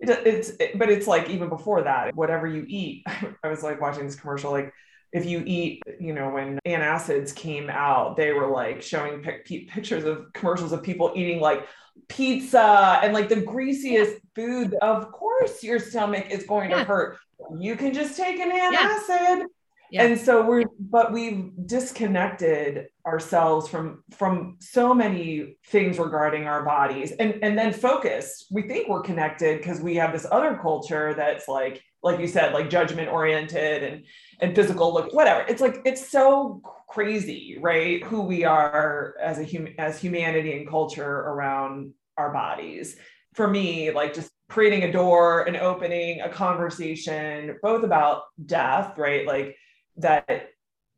[0.01, 3.03] it, it's it, but it's like even before that, whatever you eat.
[3.43, 4.73] I was like watching this commercial, like
[5.13, 10.03] if you eat, you know, when antacids came out, they were like showing pic- pictures
[10.03, 11.65] of commercials of people eating like
[12.07, 14.75] pizza and like the greasiest food.
[14.81, 16.79] Of course, your stomach is going yeah.
[16.79, 17.17] to hurt.
[17.57, 19.39] You can just take an antacid.
[19.39, 19.43] Yeah.
[19.91, 20.03] Yeah.
[20.03, 27.11] And so we're, but we've disconnected ourselves from from so many things regarding our bodies,
[27.11, 28.47] and and then focused.
[28.51, 32.53] We think we're connected because we have this other culture that's like, like you said,
[32.53, 34.05] like judgment oriented and
[34.39, 35.43] and physical look, whatever.
[35.49, 38.03] It's like it's so crazy, right?
[38.03, 42.97] Who we are as a human, as humanity and culture around our bodies.
[43.33, 49.25] For me, like just creating a door, an opening, a conversation, both about death, right?
[49.25, 49.57] Like
[49.97, 50.49] that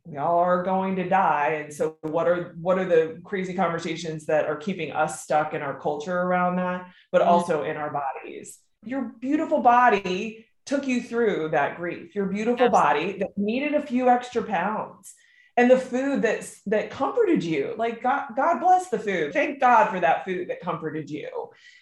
[0.03, 4.25] we all are going to die and so what are what are the crazy conversations
[4.25, 7.29] that are keeping us stuck in our culture around that but mm-hmm.
[7.29, 13.13] also in our bodies your beautiful body took you through that grief your beautiful Absolutely.
[13.13, 15.13] body that needed a few extra pounds
[15.55, 19.89] and the food that's that comforted you like god god bless the food thank god
[19.89, 21.30] for that food that comforted you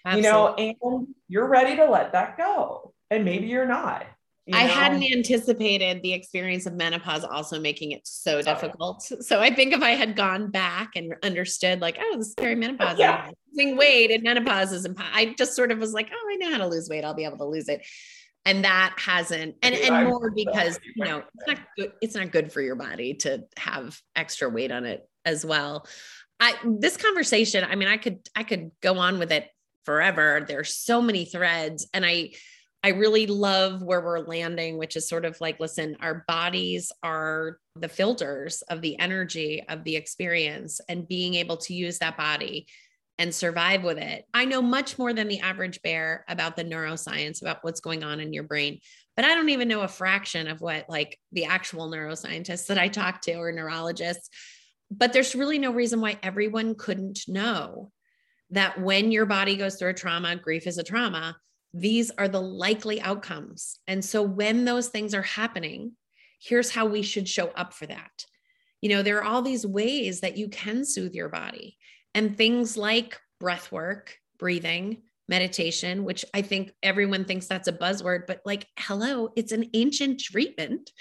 [0.05, 0.27] Absolutely.
[0.27, 4.05] you know and you're ready to let that go and maybe you're not
[4.53, 9.01] I hadn't anticipated the experience of menopause also making it so oh, difficult.
[9.01, 12.99] So I think if I had gone back and understood, like, oh, this is perimenopause,
[12.99, 13.31] yeah.
[13.51, 15.17] losing weight and menopause is impossible.
[15.17, 17.03] I just sort of was like, oh, I know how to lose weight.
[17.03, 17.81] I'll be able to lose it.
[18.45, 21.93] And that hasn't, and, and more because, you know, it's not good.
[21.99, 25.87] It's not good for your body to have extra weight on it as well.
[26.39, 29.49] I, this conversation, I mean, I could, I could go on with it
[29.83, 30.45] forever.
[30.47, 32.33] There's so many threads and I,
[32.83, 37.57] I really love where we're landing, which is sort of like, listen, our bodies are
[37.75, 42.67] the filters of the energy of the experience and being able to use that body
[43.17, 44.25] and survive with it.
[44.33, 48.19] I know much more than the average bear about the neuroscience, about what's going on
[48.19, 48.79] in your brain,
[49.15, 52.89] but I don't even know a fraction of what like the actual neuroscientists that I
[52.89, 54.29] talk to or neurologists.
[54.91, 57.91] But there's really no reason why everyone couldn't know
[58.51, 61.37] that when your body goes through a trauma, grief is a trauma,
[61.73, 63.79] these are the likely outcomes.
[63.87, 65.93] And so when those things are happening,
[66.41, 68.25] here's how we should show up for that.
[68.81, 71.77] You know, there are all these ways that you can soothe your body
[72.15, 78.27] and things like breath work, breathing, meditation, which I think everyone thinks that's a buzzword,
[78.27, 80.91] but like, hello, it's an ancient treatment,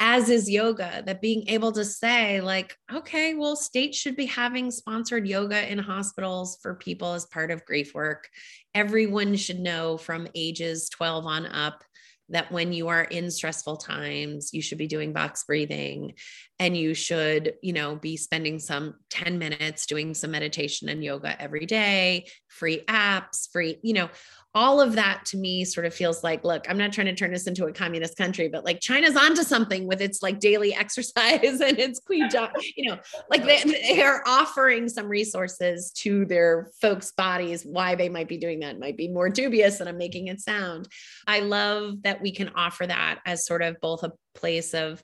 [0.00, 1.02] as is yoga.
[1.06, 5.78] That being able to say, like, okay, well, states should be having sponsored yoga in
[5.78, 8.28] hospitals for people as part of grief work.
[8.74, 11.82] Everyone should know from ages 12 on up
[12.30, 16.14] that when you are in stressful times, you should be doing box breathing
[16.58, 21.40] and you should, you know, be spending some 10 minutes doing some meditation and yoga
[21.40, 24.08] every day, free apps, free, you know,
[24.58, 27.30] all of that to me sort of feels like look i'm not trying to turn
[27.30, 31.60] this into a communist country but like china's onto something with its like daily exercise
[31.60, 32.98] and its queen job you know
[33.30, 33.62] like they,
[33.94, 38.96] they're offering some resources to their folks bodies why they might be doing that might
[38.96, 40.88] be more dubious than i'm making it sound.
[41.26, 45.02] I love that we can offer that as sort of both a place of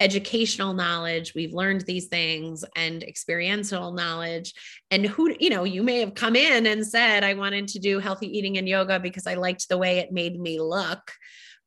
[0.00, 4.52] educational knowledge we've learned these things and experiential knowledge
[4.90, 7.98] and who you know you may have come in and said i wanted to do
[7.98, 11.12] healthy eating and yoga because i liked the way it made me look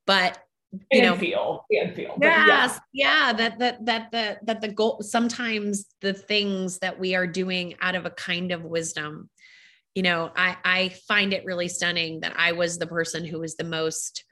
[0.06, 0.38] but
[0.72, 3.28] you and know feel and feel yes yeah.
[3.28, 7.76] yeah that that that the that the goal sometimes the things that we are doing
[7.82, 9.30] out of a kind of wisdom
[9.94, 13.56] you know i i find it really stunning that i was the person who was
[13.56, 14.26] the most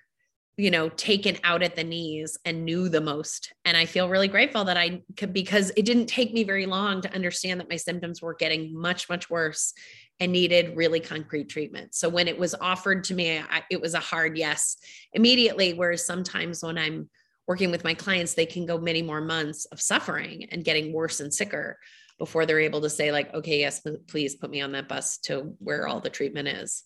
[0.56, 3.54] you know, taken out at the knees and knew the most.
[3.66, 7.02] And I feel really grateful that I could, because it didn't take me very long
[7.02, 9.74] to understand that my symptoms were getting much, much worse
[10.20, 11.96] and needed really concrete treatment.
[11.96, 14.78] So when it was offered to me, I, it was a hard yes
[15.14, 15.74] immediately.
[15.74, 17.10] Whereas sometimes when I'm
[17.48, 21.20] working with my clients, they can go many more months of suffering and getting worse
[21.20, 21.80] and sicker
[22.20, 25.56] before they're able to say, like, okay, yes, please put me on that bus to
[25.58, 26.84] where all the treatment is.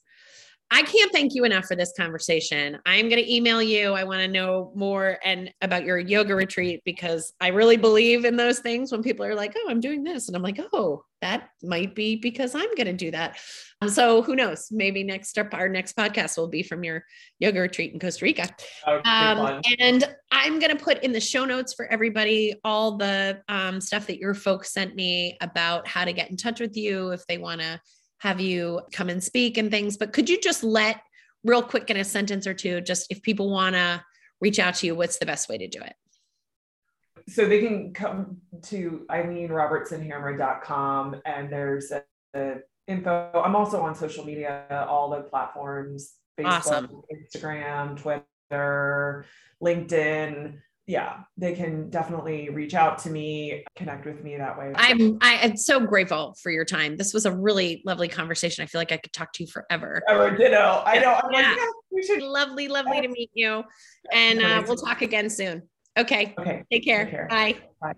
[0.69, 2.77] I can't thank you enough for this conversation.
[2.85, 3.93] I'm going to email you.
[3.93, 8.35] I want to know more and about your yoga retreat because I really believe in
[8.35, 11.49] those things when people are like, "Oh, I'm doing this." And I'm like, "Oh, that
[11.63, 13.37] might be because I'm going to do that."
[13.87, 14.67] So, who knows?
[14.71, 17.05] Maybe next up our next podcast will be from your
[17.39, 18.49] yoga retreat in Costa Rica.
[19.05, 23.79] Um, and I'm going to put in the show notes for everybody all the um,
[23.79, 27.25] stuff that your folks sent me about how to get in touch with you if
[27.27, 27.79] they want to
[28.19, 31.01] have you come and speak and things, but could you just let
[31.43, 34.03] real quick in a sentence or two, just if people want to
[34.41, 35.93] reach out to you, what's the best way to do it?
[37.29, 42.03] So they can come to eileenrobertsonhammer.com and there's a,
[42.35, 42.55] a
[42.87, 43.31] info.
[43.33, 47.01] I'm also on social media, all the platforms, Facebook, awesome.
[47.11, 49.25] Instagram, Twitter,
[49.61, 54.71] LinkedIn yeah, they can definitely reach out to me, connect with me that way.
[54.73, 56.95] I'm I am so grateful for your time.
[56.95, 58.63] This was a really lovely conversation.
[58.63, 60.01] I feel like I could talk to you forever.
[60.07, 60.83] Ever ditto.
[60.85, 61.19] I know.
[61.21, 61.49] I'm yeah.
[61.49, 62.21] Like, yeah, we should.
[62.21, 63.65] Lovely, lovely to meet you.
[64.13, 65.63] And uh, we'll talk again soon.
[65.97, 66.33] Okay.
[66.39, 66.63] Okay.
[66.71, 67.03] Take care.
[67.03, 67.27] Take care.
[67.29, 67.55] Bye.
[67.81, 67.93] Bye.